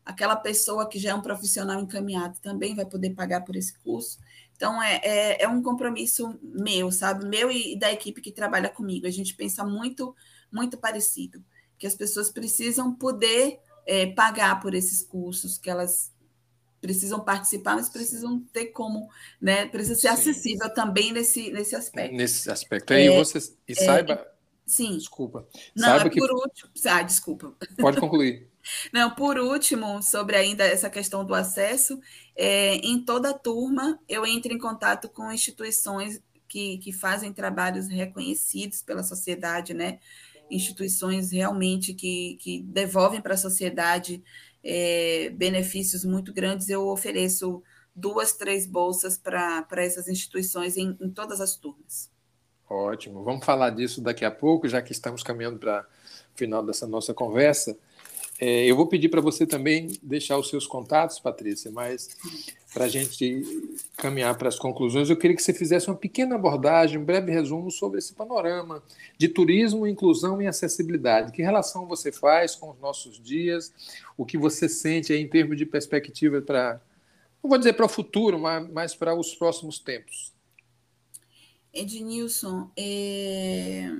aquela 0.06 0.36
pessoa 0.36 0.88
que 0.88 1.00
já 1.00 1.12
é 1.12 1.16
um 1.16 1.22
profissional 1.22 1.80
encaminhado 1.80 2.38
também 2.42 2.76
vai 2.76 2.86
poder 2.86 3.12
pagar 3.12 3.42
por 3.42 3.56
esse 3.56 3.78
curso. 3.80 4.20
Então, 4.56 4.82
é, 4.82 5.02
é, 5.04 5.44
é, 5.44 5.48
um 5.48 5.62
compromisso 5.62 6.38
meu, 6.42 6.92
sabe? 6.92 7.26
Meu 7.26 7.52
e 7.52 7.78
da 7.78 7.92
equipe 7.92 8.22
que 8.22 8.32
trabalha 8.32 8.70
comigo. 8.70 9.08
A 9.08 9.12
gente 9.12 9.34
pensa 9.36 9.63
muito, 9.63 10.16
muito 10.52 10.78
parecido, 10.78 11.44
que 11.78 11.88
as 11.88 11.96
pessoas 11.96 12.30
precisam 12.30 12.94
poder 12.94 13.60
é, 13.86 14.08
pagar 14.08 14.60
por 14.62 14.74
esses 14.74 15.02
cursos, 15.02 15.58
que 15.58 15.70
elas 15.70 16.13
precisam 16.80 17.20
participar, 17.22 17.76
mas 17.76 17.89
precisam 17.89 18.42
ter 18.52 18.68
como, 18.68 19.10
né? 19.42 19.66
Precisa 19.68 19.96
ser 19.96 20.10
sim. 20.10 20.13
acessível 20.13 20.74
também 20.74 21.13
nesse, 21.13 21.50
nesse 21.52 21.76
aspecto. 21.76 22.16
Nesse 22.16 22.52
aspecto. 22.52 22.94
É, 22.94 23.10
você 23.18 23.39
e 23.68 23.72
é, 23.72 23.76
saiba. 23.76 24.28
sim. 24.66 24.98
Desculpa. 24.98 25.48
Não, 25.76 25.88
saiba 25.88 26.08
é 26.08 26.10
por 26.10 26.12
que... 26.12 26.34
último. 26.34 26.72
Ah, 26.86 27.02
desculpa. 27.02 27.56
Pode 27.80 28.00
concluir. 28.00 28.53
Não, 28.93 29.13
por 29.13 29.38
último, 29.38 30.02
sobre 30.02 30.36
ainda 30.36 30.63
essa 30.63 30.89
questão 30.89 31.26
do 31.26 31.34
acesso, 31.34 31.99
é, 32.36 32.76
em 32.76 33.04
toda 33.04 33.34
turma 33.34 33.99
eu 34.08 34.26
entro 34.26 34.54
em 34.54 34.58
contato 34.58 35.10
com 35.10 35.32
instituições 35.32 36.21
que, 36.47 36.78
que 36.78 36.91
fazem 36.91 37.34
trabalhos 37.34 37.88
reconhecidos 37.88 38.82
pela 38.82 39.04
sociedade, 39.04 39.73
né? 39.73 39.99
Instituições 40.49 41.32
realmente 41.32 41.93
que, 41.93 42.38
que 42.39 42.62
devolvem 42.62 43.21
para 43.21 43.34
a 43.34 43.38
sociedade 43.38 44.23
é, 44.63 45.30
benefícios 45.32 46.06
muito 46.06 46.32
grandes. 46.34 46.69
Eu 46.69 46.88
ofereço 46.88 47.63
duas, 47.95 48.34
três 48.34 48.65
bolsas 48.65 49.17
para 49.17 49.65
essas 49.78 50.08
instituições 50.08 50.78
em, 50.78 50.97
em 51.02 51.10
todas 51.10 51.41
as 51.41 51.56
turmas. 51.56 52.12
Ótimo. 52.69 53.23
Vamos 53.23 53.45
falar 53.45 53.69
disso 53.69 54.02
daqui 54.02 54.26
a 54.26 54.32
pouco, 54.32 54.67
já 54.67 54.82
que 54.82 54.91
estamos 54.91 55.21
caminhando 55.21 55.60
para 55.60 55.86
o 56.34 56.38
final 56.38 56.65
dessa 56.65 56.88
nossa 56.88 57.13
conversa. 57.13 57.78
É, 58.39 58.65
eu 58.65 58.76
vou 58.76 58.88
pedir 58.88 59.10
para 59.10 59.22
você 59.22 59.46
também 59.46 59.89
deixar 60.02 60.38
os 60.38 60.50
seus 60.50 60.65
contatos, 60.65 61.19
Patrícia, 61.19 61.69
mas 61.72 62.10
para 62.74 62.86
a 62.86 62.89
gente 62.89 63.43
caminhar 63.96 64.36
para 64.36 64.50
as 64.50 64.58
conclusões, 64.58 65.10
eu 65.10 65.15
queria 65.15 65.36
que 65.36 65.43
você 65.43 65.54
fizesse 65.54 65.88
uma 65.88 65.96
pequena 65.96 66.36
abordagem, 66.36 66.98
um 66.98 67.06
breve 67.06 67.32
resumo 67.32 67.69
sobre 67.69 68.00
esse 68.00 68.13
panorama 68.13 68.84
de 69.17 69.28
turismo, 69.28 69.86
inclusão 69.86 70.41
e 70.41 70.48
acessibilidade. 70.48 71.32
Que 71.32 71.43
relação 71.43 71.88
você 71.88 72.12
faz 72.12 72.56
com 72.56 72.72
os 72.72 72.80
nossos 72.80 73.22
dias? 73.22 73.72
O 74.17 74.26
que 74.26 74.38
você 74.38 74.67
sente 74.67 75.13
em 75.13 75.28
termos 75.28 75.56
de 75.56 75.65
perspectiva 75.65 76.41
para, 76.41 76.82
não 77.43 77.50
vou 77.50 77.60
dizer 77.60 77.74
para 77.74 77.86
o 77.86 77.89
futuro, 77.89 78.39
mas, 78.39 78.67
mas 78.72 78.96
para 78.96 79.13
os 79.13 79.36
próximos 79.36 79.78
tempos? 79.78 80.34
Ednilson, 81.72 82.69
é 82.76 83.91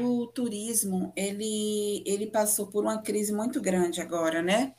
o 0.00 0.26
turismo 0.26 1.12
ele, 1.16 2.02
ele 2.06 2.26
passou 2.26 2.66
por 2.68 2.84
uma 2.84 3.02
crise 3.02 3.32
muito 3.32 3.60
grande 3.60 4.00
agora, 4.00 4.42
né? 4.42 4.74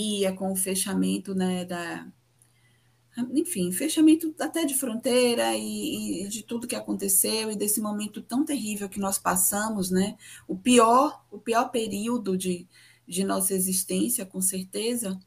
Ia 0.00 0.32
com 0.34 0.52
o 0.52 0.56
fechamento 0.56 1.34
né, 1.34 1.64
da. 1.64 2.10
Enfim, 3.34 3.70
fechamento 3.72 4.34
até 4.40 4.64
de 4.64 4.74
fronteira 4.74 5.54
e, 5.54 6.24
e, 6.24 6.28
de 6.28 6.42
tudo 6.42 6.66
que 6.66 6.74
aconteceu 6.74 7.50
e 7.50 7.56
desse 7.56 7.80
momento 7.80 8.22
tão 8.22 8.44
terrível 8.44 8.88
que 8.88 8.98
nós 8.98 9.18
passamos, 9.18 9.90
né? 9.90 10.16
O 10.48 10.56
pior, 10.56 11.24
o 11.30 11.38
pior 11.38 11.70
período 11.70 12.38
de, 12.38 12.66
de 13.06 13.22
nossa 13.24 13.54
existência, 13.54 14.24
com 14.24 14.40
certeza. 14.40 15.18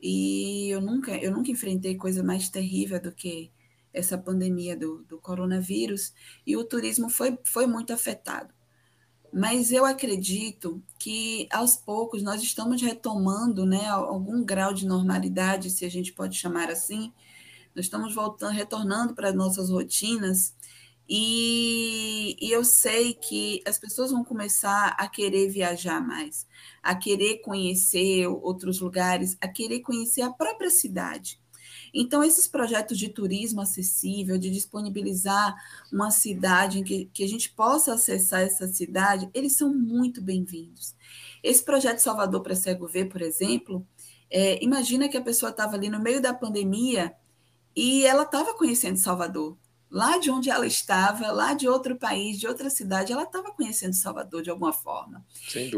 E 0.00 0.68
eu 0.70 0.80
nunca, 0.80 1.16
eu 1.16 1.32
nunca 1.32 1.50
enfrentei 1.50 1.96
coisa 1.96 2.22
mais 2.22 2.48
terrível 2.48 3.00
do 3.02 3.12
que 3.12 3.50
essa 3.98 4.16
pandemia 4.16 4.76
do, 4.76 5.04
do 5.04 5.18
coronavírus, 5.18 6.12
e 6.46 6.56
o 6.56 6.64
turismo 6.64 7.08
foi, 7.08 7.38
foi 7.44 7.66
muito 7.66 7.92
afetado. 7.92 8.54
Mas 9.32 9.72
eu 9.72 9.84
acredito 9.84 10.82
que 10.98 11.48
aos 11.52 11.76
poucos 11.76 12.22
nós 12.22 12.42
estamos 12.42 12.80
retomando 12.80 13.66
né, 13.66 13.86
algum 13.88 14.42
grau 14.44 14.72
de 14.72 14.86
normalidade, 14.86 15.70
se 15.70 15.84
a 15.84 15.90
gente 15.90 16.12
pode 16.12 16.36
chamar 16.36 16.70
assim. 16.70 17.12
Nós 17.74 17.84
estamos 17.84 18.14
voltando, 18.14 18.52
retornando 18.54 19.14
para 19.14 19.28
as 19.28 19.34
nossas 19.34 19.68
rotinas, 19.68 20.54
e, 21.10 22.36
e, 22.38 22.50
eu 22.52 22.62
sei 22.62 23.14
que 23.14 23.62
as 23.66 23.78
pessoas 23.78 24.10
vão 24.10 24.22
começar 24.22 24.94
a 24.98 25.08
querer 25.08 25.48
viajar 25.48 26.06
mais, 26.06 26.46
a 26.82 26.94
querer 26.94 27.38
conhecer 27.38 28.26
outros 28.26 28.80
lugares, 28.80 29.34
a 29.40 29.48
querer 29.48 29.80
conhecer 29.80 30.20
a 30.20 30.30
própria 30.30 30.68
cidade. 30.68 31.40
Então, 31.92 32.22
esses 32.22 32.46
projetos 32.46 32.98
de 32.98 33.08
turismo 33.08 33.60
acessível, 33.60 34.38
de 34.38 34.50
disponibilizar 34.50 35.54
uma 35.92 36.10
cidade 36.10 36.78
em 36.78 36.84
que, 36.84 37.06
que 37.12 37.24
a 37.24 37.28
gente 37.28 37.50
possa 37.50 37.94
acessar 37.94 38.40
essa 38.40 38.66
cidade, 38.66 39.28
eles 39.32 39.56
são 39.56 39.72
muito 39.72 40.22
bem-vindos. 40.22 40.94
Esse 41.42 41.64
projeto 41.64 41.98
Salvador 41.98 42.42
para 42.42 42.54
Cego 42.54 42.86
Ver, 42.86 43.06
por 43.06 43.22
exemplo, 43.22 43.86
é, 44.30 44.62
imagina 44.62 45.08
que 45.08 45.16
a 45.16 45.22
pessoa 45.22 45.50
estava 45.50 45.76
ali 45.76 45.88
no 45.88 46.00
meio 46.00 46.20
da 46.20 46.34
pandemia 46.34 47.14
e 47.74 48.04
ela 48.04 48.24
estava 48.24 48.54
conhecendo 48.54 48.96
Salvador. 48.96 49.56
Lá 49.90 50.18
de 50.18 50.30
onde 50.30 50.50
ela 50.50 50.66
estava, 50.66 51.30
lá 51.32 51.54
de 51.54 51.68
outro 51.68 51.96
país, 51.96 52.38
de 52.38 52.46
outra 52.46 52.68
cidade, 52.68 53.12
ela 53.12 53.22
estava 53.22 53.50
conhecendo 53.52 53.94
Salvador 53.94 54.42
de 54.42 54.50
alguma 54.50 54.72
forma. 54.72 55.24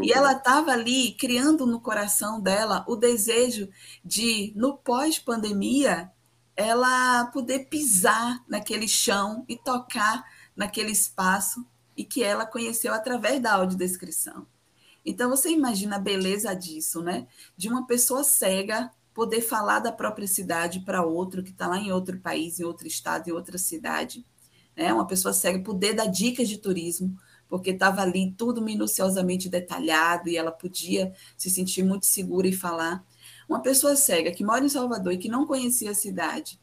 E 0.02 0.12
ela 0.12 0.32
estava 0.32 0.72
ali 0.72 1.12
criando 1.12 1.66
no 1.66 1.80
coração 1.80 2.40
dela 2.40 2.84
o 2.88 2.96
desejo 2.96 3.68
de, 4.04 4.52
no 4.56 4.76
pós-pandemia, 4.76 6.10
ela 6.56 7.26
poder 7.26 7.68
pisar 7.70 8.44
naquele 8.48 8.88
chão 8.88 9.44
e 9.48 9.56
tocar 9.56 10.24
naquele 10.54 10.90
espaço 10.90 11.64
e 11.96 12.04
que 12.04 12.22
ela 12.22 12.44
conheceu 12.44 12.92
através 12.92 13.40
da 13.40 13.54
audiodescrição. 13.54 14.46
Então 15.04 15.30
você 15.30 15.50
imagina 15.50 15.96
a 15.96 16.00
beleza 16.00 16.54
disso, 16.54 17.02
né? 17.02 17.26
De 17.56 17.68
uma 17.68 17.86
pessoa 17.86 18.22
cega 18.22 18.90
poder 19.20 19.42
falar 19.42 19.80
da 19.80 19.92
própria 19.92 20.26
cidade 20.26 20.80
para 20.80 21.04
outro 21.04 21.42
que 21.42 21.50
está 21.50 21.66
lá 21.66 21.76
em 21.76 21.92
outro 21.92 22.18
país, 22.18 22.58
em 22.58 22.64
outro 22.64 22.86
estado, 22.86 23.28
em 23.28 23.32
outra 23.32 23.58
cidade. 23.58 24.24
Né? 24.74 24.90
Uma 24.94 25.06
pessoa 25.06 25.34
cega 25.34 25.62
poder 25.62 25.92
dar 25.92 26.06
dicas 26.06 26.48
de 26.48 26.56
turismo, 26.56 27.14
porque 27.46 27.68
estava 27.68 28.00
ali 28.00 28.32
tudo 28.32 28.62
minuciosamente 28.62 29.46
detalhado 29.46 30.30
e 30.30 30.38
ela 30.38 30.50
podia 30.50 31.12
se 31.36 31.50
sentir 31.50 31.82
muito 31.82 32.06
segura 32.06 32.48
e 32.48 32.52
falar. 32.54 33.04
Uma 33.46 33.60
pessoa 33.60 33.94
cega 33.94 34.32
que 34.32 34.42
mora 34.42 34.64
em 34.64 34.70
Salvador 34.70 35.12
e 35.12 35.18
que 35.18 35.28
não 35.28 35.46
conhecia 35.46 35.90
a 35.90 35.94
cidade, 35.94 36.58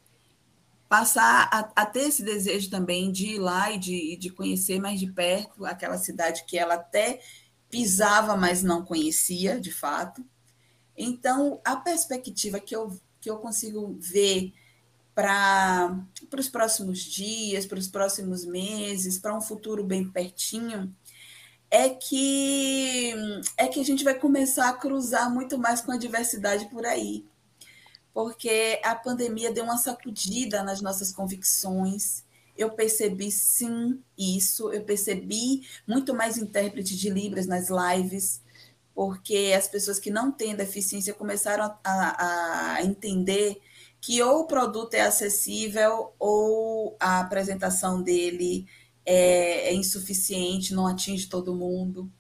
passar 0.90 1.48
a, 1.54 1.84
a 1.84 1.86
ter 1.86 2.08
esse 2.08 2.24
desejo 2.24 2.72
também 2.72 3.12
de 3.12 3.36
ir 3.36 3.38
lá 3.38 3.70
e 3.70 3.78
de, 3.78 4.18
de 4.18 4.32
conhecer 4.32 4.82
mais 4.82 5.00
de 5.00 5.12
perto 5.12 5.64
aquela 5.64 6.00
cidade 6.00 6.44
que 6.48 6.58
ela 6.58 6.74
até 6.74 7.20
pisava, 7.70 8.36
mas 8.36 8.64
não 8.64 8.84
conhecia 8.84 9.62
de 9.62 9.72
fato. 9.72 10.26
Então, 10.98 11.62
a 11.64 11.76
perspectiva 11.76 12.60
que 12.60 12.76
eu, 12.76 13.00
que 13.22 13.30
eu 13.30 13.38
consigo 13.38 13.96
ver 14.00 14.54
para 15.14 15.98
os 16.38 16.50
próximos 16.50 17.00
dias, 17.00 17.66
para 17.66 17.80
os 17.80 17.88
próximos 17.88 18.46
meses, 18.46 19.18
para 19.18 19.36
um 19.36 19.42
futuro 19.42 19.84
bem 19.84 20.10
pertinho, 20.10 20.94
é 21.70 21.90
que 21.90 23.14
é 23.58 23.68
que 23.68 23.80
a 23.80 23.84
gente 23.84 24.04
vai 24.04 24.14
começar 24.14 24.70
a 24.70 24.74
cruzar 24.74 25.34
muito 25.34 25.58
mais 25.58 25.82
com 25.82 25.92
a 25.92 25.98
diversidade 25.98 26.70
por 26.70 26.86
aí. 26.86 27.26
Porque 28.14 28.80
a 28.84 28.96
pandemia 28.96 29.52
deu 29.52 29.64
uma 29.64 29.78
sacudida 29.78 30.64
nas 30.64 30.82
nossas 30.82 31.12
convicções. 31.12 32.24
Eu 32.58 32.72
percebi 32.72 33.32
sim 33.32 34.02
isso, 34.18 34.72
eu 34.72 34.84
percebi 34.84 35.68
muito 35.88 36.16
mais 36.16 36.38
intérprete 36.38 36.96
de 36.96 37.10
Libras 37.10 37.46
nas 37.46 37.68
lives, 37.70 38.42
porque 38.98 39.54
as 39.56 39.68
pessoas 39.68 40.00
que 40.00 40.10
não 40.10 40.32
têm 40.32 40.56
deficiência 40.56 41.14
começaram 41.14 41.72
a, 41.84 42.78
a, 42.78 42.84
entender 42.84 43.62
que 44.02 44.24
ou 44.24 44.40
o 44.40 44.48
produto 44.48 44.96
é 44.96 45.02
acessível 45.02 46.14
ou 46.18 46.98
a 47.00 47.20
apresentação 47.20 48.02
dele 48.02 48.66
é, 49.06 49.70
é 49.70 49.74
insuficiente, 49.76 50.74
não 50.74 50.88
atinge 50.88 51.28
todo 51.28 51.54
mundo. 51.54 52.12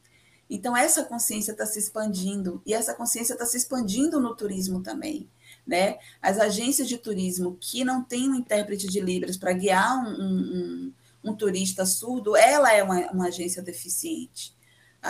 Então, 0.47 0.77
essa 0.77 1.03
consciência 1.03 1.51
está 1.51 1.65
se 1.65 1.79
expandindo, 1.79 2.61
e 2.63 2.75
essa 2.75 2.93
consciência 2.93 3.33
está 3.33 3.47
se 3.47 3.57
expandindo 3.57 4.19
no 4.19 4.35
turismo 4.35 4.79
também. 4.83 5.27
Né? 5.65 5.97
As 6.21 6.37
agências 6.37 6.87
de 6.87 6.99
turismo 6.99 7.57
que 7.59 7.83
não 7.83 8.03
têm 8.03 8.29
um 8.29 8.35
intérprete 8.35 8.85
de 8.85 8.99
Libras 8.99 9.35
para 9.35 9.51
guiar 9.51 9.97
um, 9.97 10.11
um, 10.11 10.93
um, 11.31 11.35
turista 11.35 11.87
surdo, 11.87 12.35
ela 12.35 12.71
é 12.71 12.83
uma, 12.83 13.11
uma 13.11 13.27
agência 13.29 13.63
deficiente 13.63 14.55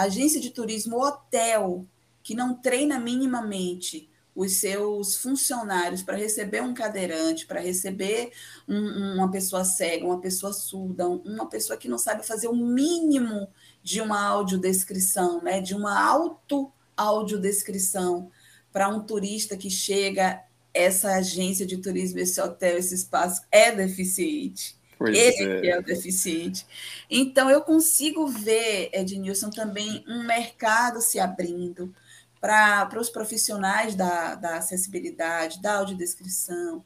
agência 0.02 0.40
de 0.40 0.50
turismo 0.50 1.04
hotel 1.04 1.86
que 2.24 2.36
não 2.36 2.56
treina 2.56 3.00
minimamente 3.00 4.10
os 4.38 4.54
seus 4.54 5.18
funcionários 5.18 6.02
para 6.04 6.16
receber 6.16 6.62
um 6.62 6.74
cadeirante, 6.74 7.46
para 7.48 7.60
receber 7.60 8.32
um, 8.68 9.16
uma 9.16 9.32
pessoa 9.32 9.66
cega, 9.66 10.06
uma 10.06 10.22
pessoa 10.22 10.54
surda, 10.54 11.08
uma 11.08 11.50
pessoa 11.50 11.76
que 11.76 11.88
não 11.88 11.98
sabe 11.98 12.24
fazer 12.24 12.48
o 12.48 12.56
mínimo 12.56 13.48
de 13.82 14.00
uma 14.00 14.22
audiodescrição, 14.22 15.42
né? 15.42 15.60
de 15.60 15.74
uma 15.74 16.00
auto-audiodescrição 16.00 18.30
para 18.72 18.88
um 18.90 19.00
turista 19.00 19.58
que 19.58 19.72
chega, 19.72 20.44
essa 20.72 21.16
agência 21.16 21.66
de 21.66 21.78
turismo, 21.78 22.20
esse 22.20 22.40
hotel, 22.40 22.78
esse 22.78 22.94
espaço 22.94 23.42
é 23.52 23.72
deficiente. 23.72 24.77
Pois 24.98 25.16
ele 25.16 25.68
é. 25.68 25.72
é 25.72 25.80
o 25.80 25.84
deficiente. 25.84 26.66
Então, 27.10 27.50
eu 27.50 27.62
consigo 27.62 28.28
ver, 28.28 28.90
Ednilson, 28.92 29.50
também 29.50 30.04
um 30.08 30.24
mercado 30.24 31.02
se 31.02 31.20
abrindo 31.20 31.94
para 32.40 33.00
os 33.00 33.10
profissionais 33.10 33.96
da, 33.96 34.36
da 34.36 34.58
acessibilidade, 34.58 35.62
da 35.62 35.78
audiodescrição, 35.78 36.84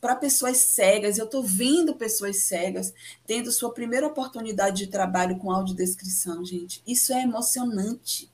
para 0.00 0.16
pessoas 0.16 0.58
cegas. 0.58 1.18
Eu 1.18 1.24
estou 1.24 1.42
vendo 1.42 1.94
pessoas 1.94 2.44
cegas 2.44 2.92
tendo 3.26 3.50
sua 3.50 3.72
primeira 3.72 4.06
oportunidade 4.06 4.84
de 4.84 4.86
trabalho 4.86 5.38
com 5.38 5.50
audiodescrição, 5.50 6.44
gente. 6.44 6.82
Isso 6.86 7.12
é 7.12 7.22
emocionante. 7.22 8.30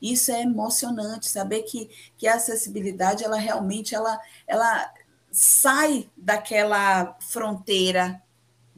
Isso 0.00 0.30
é 0.30 0.42
emocionante, 0.42 1.26
saber 1.26 1.62
que, 1.62 1.88
que 2.18 2.28
a 2.28 2.34
acessibilidade, 2.34 3.24
ela 3.24 3.38
realmente, 3.38 3.94
ela, 3.94 4.20
ela 4.46 4.92
sai 5.32 6.10
daquela 6.14 7.16
fronteira 7.20 8.22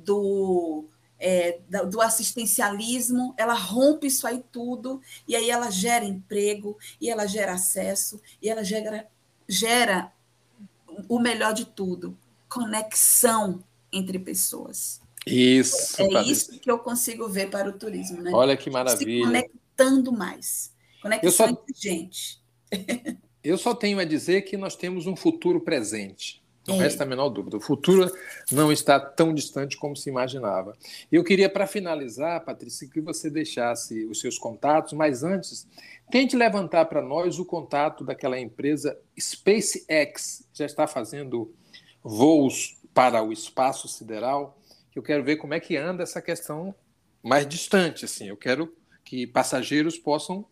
do, 0.09 0.87
é, 1.19 1.59
do 1.87 2.01
assistencialismo, 2.01 3.35
ela 3.37 3.53
rompe 3.53 4.07
isso 4.07 4.27
aí 4.27 4.43
tudo, 4.51 5.03
e 5.27 5.37
aí 5.37 5.51
ela 5.51 5.71
gera 5.71 6.05
emprego, 6.05 6.79
e 6.99 7.11
ela 7.11 7.27
gera 7.27 7.53
acesso, 7.53 8.21
e 8.41 8.49
ela 8.49 8.65
gera, 8.65 9.07
gera 9.47 10.11
o 11.09 11.19
melhor 11.19 11.53
de 11.53 11.67
tudo, 11.67 12.17
conexão 12.49 13.63
entre 13.93 14.19
pessoas. 14.19 15.01
Isso. 15.27 16.01
É 16.01 16.23
isso 16.23 16.59
que 16.59 16.71
eu 16.71 16.79
consigo 16.79 17.29
ver 17.29 17.51
para 17.51 17.69
o 17.69 17.73
turismo, 17.75 18.23
né? 18.23 18.31
Olha 18.33 18.57
que 18.57 18.71
maravilha. 18.71 19.27
Se 19.27 19.27
conectando 19.27 20.11
mais. 20.11 20.73
Conexão 21.03 21.31
só, 21.31 21.49
entre 21.49 21.75
gente. 21.77 22.41
eu 23.45 23.59
só 23.59 23.75
tenho 23.75 23.99
a 23.99 24.05
dizer 24.05 24.43
que 24.43 24.57
nós 24.57 24.75
temos 24.75 25.07
um 25.07 25.15
futuro 25.15 25.61
presente. 25.61 26.43
Não 26.69 26.77
é. 26.77 26.85
resta 26.85 27.05
a 27.05 27.07
menor 27.07 27.29
dúvida. 27.31 27.57
O 27.57 27.61
futuro 27.61 28.11
não 28.53 28.71
está 28.71 29.01
tão 29.01 29.33
distante 29.33 29.77
como 29.77 29.97
se 29.97 30.09
imaginava. 30.09 30.77
Eu 31.11 31.25
queria, 31.25 31.49
para 31.49 31.67
finalizar, 31.67 32.45
Patrícia, 32.45 32.89
que 32.89 33.01
você 33.01 33.31
deixasse 33.31 34.05
os 34.05 34.21
seus 34.21 34.39
contatos, 34.39 34.93
mas 34.93 35.23
antes, 35.23 35.67
tente 36.11 36.37
levantar 36.37 36.85
para 36.87 37.03
nós 37.03 37.39
o 37.39 37.45
contato 37.45 38.05
daquela 38.05 38.39
empresa 38.39 38.99
SpaceX, 39.19 40.45
que 40.53 40.59
já 40.59 40.67
está 40.67 40.87
fazendo 40.87 41.53
voos 42.03 42.77
para 42.93 43.23
o 43.23 43.33
espaço 43.33 43.89
sideral. 43.89 44.59
Eu 44.95 45.03
quero 45.03 45.25
ver 45.25 45.37
como 45.37 45.55
é 45.55 45.61
que 45.61 45.77
anda 45.77 46.03
essa 46.03 46.21
questão 46.21 46.75
mais 47.23 47.47
distante. 47.47 48.05
Assim. 48.05 48.29
Eu 48.29 48.37
quero 48.37 48.75
que 49.05 49.27
passageiros 49.27 49.97
possam 49.97 50.45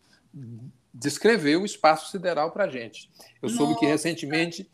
descrever 0.93 1.57
o 1.57 1.65
espaço 1.65 2.11
sideral 2.11 2.51
para 2.51 2.65
a 2.65 2.69
gente. 2.69 3.09
Eu 3.41 3.49
Nossa. 3.49 3.57
soube 3.57 3.79
que 3.79 3.85
recentemente 3.85 4.69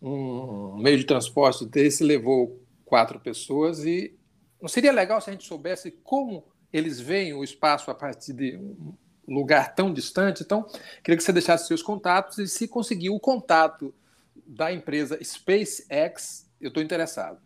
um 0.00 0.76
meio 0.76 0.98
de 0.98 1.04
transporte 1.04 1.66
desse 1.66 2.04
levou 2.04 2.62
quatro 2.84 3.20
pessoas 3.20 3.84
e 3.84 4.16
não 4.60 4.68
seria 4.68 4.92
legal 4.92 5.20
se 5.20 5.30
a 5.30 5.32
gente 5.32 5.46
soubesse 5.46 5.90
como 6.02 6.44
eles 6.72 7.00
veem 7.00 7.32
o 7.32 7.44
espaço 7.44 7.90
a 7.90 7.94
partir 7.94 8.32
de 8.32 8.56
um 8.56 8.94
lugar 9.26 9.74
tão 9.74 9.92
distante? 9.92 10.42
Então, 10.42 10.64
queria 11.02 11.16
que 11.16 11.22
você 11.22 11.32
deixasse 11.32 11.66
seus 11.66 11.82
contatos 11.82 12.38
e 12.38 12.48
se 12.48 12.66
conseguir 12.66 13.10
o 13.10 13.20
contato 13.20 13.94
da 14.46 14.72
empresa 14.72 15.18
SpaceX, 15.22 16.48
eu 16.60 16.68
estou 16.68 16.82
interessado. 16.82 17.40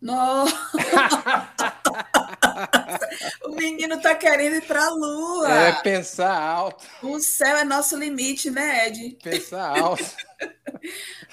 Nossa! 0.00 0.56
o 3.44 3.50
menino 3.50 3.96
está 3.96 4.14
querendo 4.14 4.56
ir 4.56 4.66
para 4.66 4.86
a 4.86 4.90
Lua. 4.90 5.52
É 5.52 5.72
pensar 5.82 6.40
alto. 6.40 6.84
O 7.02 7.20
céu 7.20 7.56
é 7.56 7.64
nosso 7.64 7.96
limite, 7.96 8.50
né, 8.50 8.88
Ed? 8.88 9.18
Pensar 9.22 9.78
alto. 9.78 10.04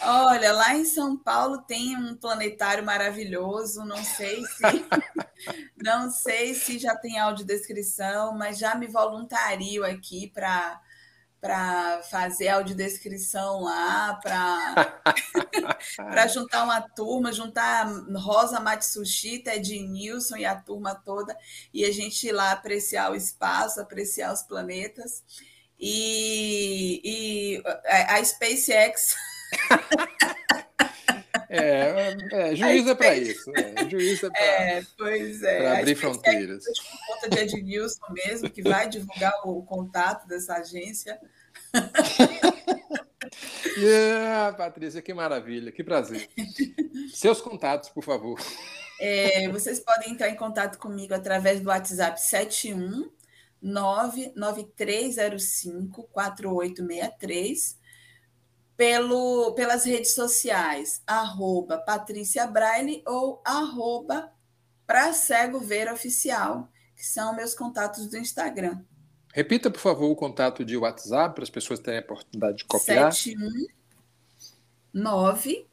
Olha, 0.02 0.54
lá 0.54 0.76
em 0.76 0.86
São 0.86 1.18
Paulo 1.18 1.62
tem 1.64 1.98
um 1.98 2.16
planetário 2.16 2.84
maravilhoso, 2.84 3.84
não 3.84 4.04
sei 4.04 4.44
se 4.46 4.62
não 5.82 6.12
sei 6.12 6.54
se 6.54 6.78
já 6.78 6.96
tem 6.96 7.20
audiodescrição, 7.20 8.36
mas 8.36 8.58
já 8.58 8.76
me 8.76 8.88
voluntario 8.88 9.84
aqui 9.84 10.32
para 10.34 10.82
para 11.40 12.02
fazer 12.10 12.50
audiodescrição 12.50 13.62
lá, 13.62 14.20
para 14.22 16.26
juntar 16.28 16.64
uma 16.64 16.82
turma, 16.82 17.32
juntar 17.32 17.88
Rosa 18.16 18.60
Matsushi, 18.60 19.40
Ted 19.40 19.80
Nilson 19.80 20.38
e 20.38 20.46
a 20.46 20.56
turma 20.56 20.96
toda, 20.96 21.38
e 21.74 21.86
a 21.86 21.92
gente 21.92 22.28
ir 22.28 22.32
lá 22.32 22.52
apreciar 22.52 23.12
o 23.12 23.16
espaço, 23.16 23.80
apreciar 23.80 24.34
os 24.34 24.42
planetas. 24.42 25.24
E, 25.80 27.02
e 27.04 27.64
a 27.86 28.24
SpaceX. 28.24 29.16
É, 31.50 32.14
é 32.32 32.56
juízo 32.56 32.90
é 32.90 32.96
para 32.96 33.16
isso. 33.16 33.50
É, 33.56 33.62
é 33.62 33.74
para 34.30 34.44
é, 34.44 34.84
pois 34.98 35.42
é. 35.44 35.80
abrir 35.80 35.96
fronteiras. 35.96 36.66
Por 36.66 36.74
conta 37.08 37.30
de 37.30 37.40
Ednilson 37.40 38.02
mesmo, 38.12 38.50
que 38.50 38.62
vai 38.62 38.90
divulgar 38.90 39.32
o 39.46 39.64
contato 39.64 40.28
dessa 40.28 40.56
agência. 40.56 41.18
yeah, 43.78 44.52
Patrícia, 44.58 45.02
que 45.02 45.14
maravilha, 45.14 45.72
que 45.72 45.86
prazer. 45.86 46.28
Seus 47.14 47.40
contatos, 47.40 47.88
por 47.90 48.04
favor. 48.04 48.38
É, 49.00 49.48
vocês 49.48 49.80
podem 49.80 50.12
entrar 50.12 50.30
em 50.30 50.36
contato 50.36 50.78
comigo 50.78 51.14
através 51.14 51.62
do 51.62 51.70
WhatsApp 51.70 52.20
71 52.20 53.10
99305 53.62 56.04
4863 56.12 57.87
pelo, 58.78 59.52
pelas 59.54 59.84
redes 59.84 60.14
sociais, 60.14 61.02
arroba 61.06 61.78
Patrícia 61.80 62.48
Braille 62.48 63.04
ou 63.06 63.42
arroba 63.44 64.32
Pra 64.86 65.12
Cego 65.12 65.60
Ver 65.60 65.92
Oficial, 65.92 66.70
que 66.96 67.04
são 67.04 67.36
meus 67.36 67.56
contatos 67.56 68.08
do 68.08 68.16
Instagram. 68.16 68.80
Repita, 69.34 69.70
por 69.70 69.80
favor, 69.80 70.10
o 70.10 70.16
contato 70.16 70.64
de 70.64 70.78
WhatsApp 70.78 71.36
para 71.36 71.44
as 71.44 71.50
pessoas 71.50 71.80
terem 71.80 72.00
a 72.00 72.04
oportunidade 72.04 72.60
de 72.60 72.66
copiar. 72.66 73.12
719 73.12 75.68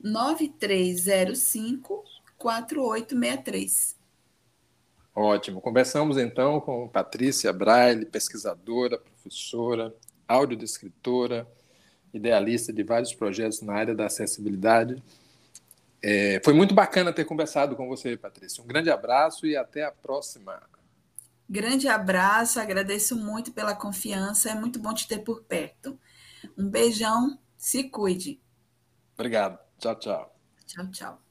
9305 0.00 2.02
4863. 2.36 3.96
Ótimo. 5.14 5.60
Conversamos 5.60 6.16
então 6.16 6.60
com 6.60 6.88
Patrícia 6.88 7.52
Braille, 7.52 8.06
pesquisadora, 8.06 8.98
professora, 8.98 9.94
audiodescritora, 10.26 11.46
idealista 12.12 12.72
de 12.72 12.82
vários 12.82 13.14
projetos 13.14 13.60
na 13.62 13.74
área 13.74 13.94
da 13.94 14.06
acessibilidade. 14.06 15.02
É, 16.02 16.40
foi 16.44 16.52
muito 16.52 16.74
bacana 16.74 17.12
ter 17.12 17.24
conversado 17.24 17.74
com 17.74 17.88
você, 17.88 18.16
Patrícia. 18.16 18.62
Um 18.62 18.66
grande 18.66 18.90
abraço 18.90 19.46
e 19.46 19.56
até 19.56 19.84
a 19.84 19.90
próxima. 19.90 20.60
Grande 21.48 21.88
abraço, 21.88 22.60
agradeço 22.60 23.16
muito 23.16 23.52
pela 23.52 23.74
confiança, 23.74 24.50
é 24.50 24.54
muito 24.54 24.78
bom 24.78 24.92
te 24.92 25.08
ter 25.08 25.18
por 25.18 25.42
perto. 25.42 25.98
Um 26.56 26.68
beijão, 26.68 27.38
se 27.56 27.84
cuide. 27.84 28.40
Obrigado. 29.14 29.58
Tchau, 29.78 29.94
tchau. 29.96 30.36
Tchau, 30.66 30.90
tchau. 30.90 31.22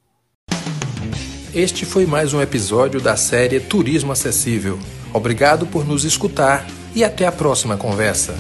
Este 1.54 1.86
foi 1.86 2.06
mais 2.06 2.34
um 2.34 2.42
episódio 2.42 3.00
da 3.00 3.16
série 3.16 3.60
Turismo 3.60 4.12
Acessível. 4.12 4.78
Obrigado 5.14 5.66
por 5.66 5.86
nos 5.86 6.04
escutar 6.04 6.66
e 6.94 7.04
até 7.04 7.26
a 7.26 7.32
próxima 7.32 7.78
conversa. 7.78 8.34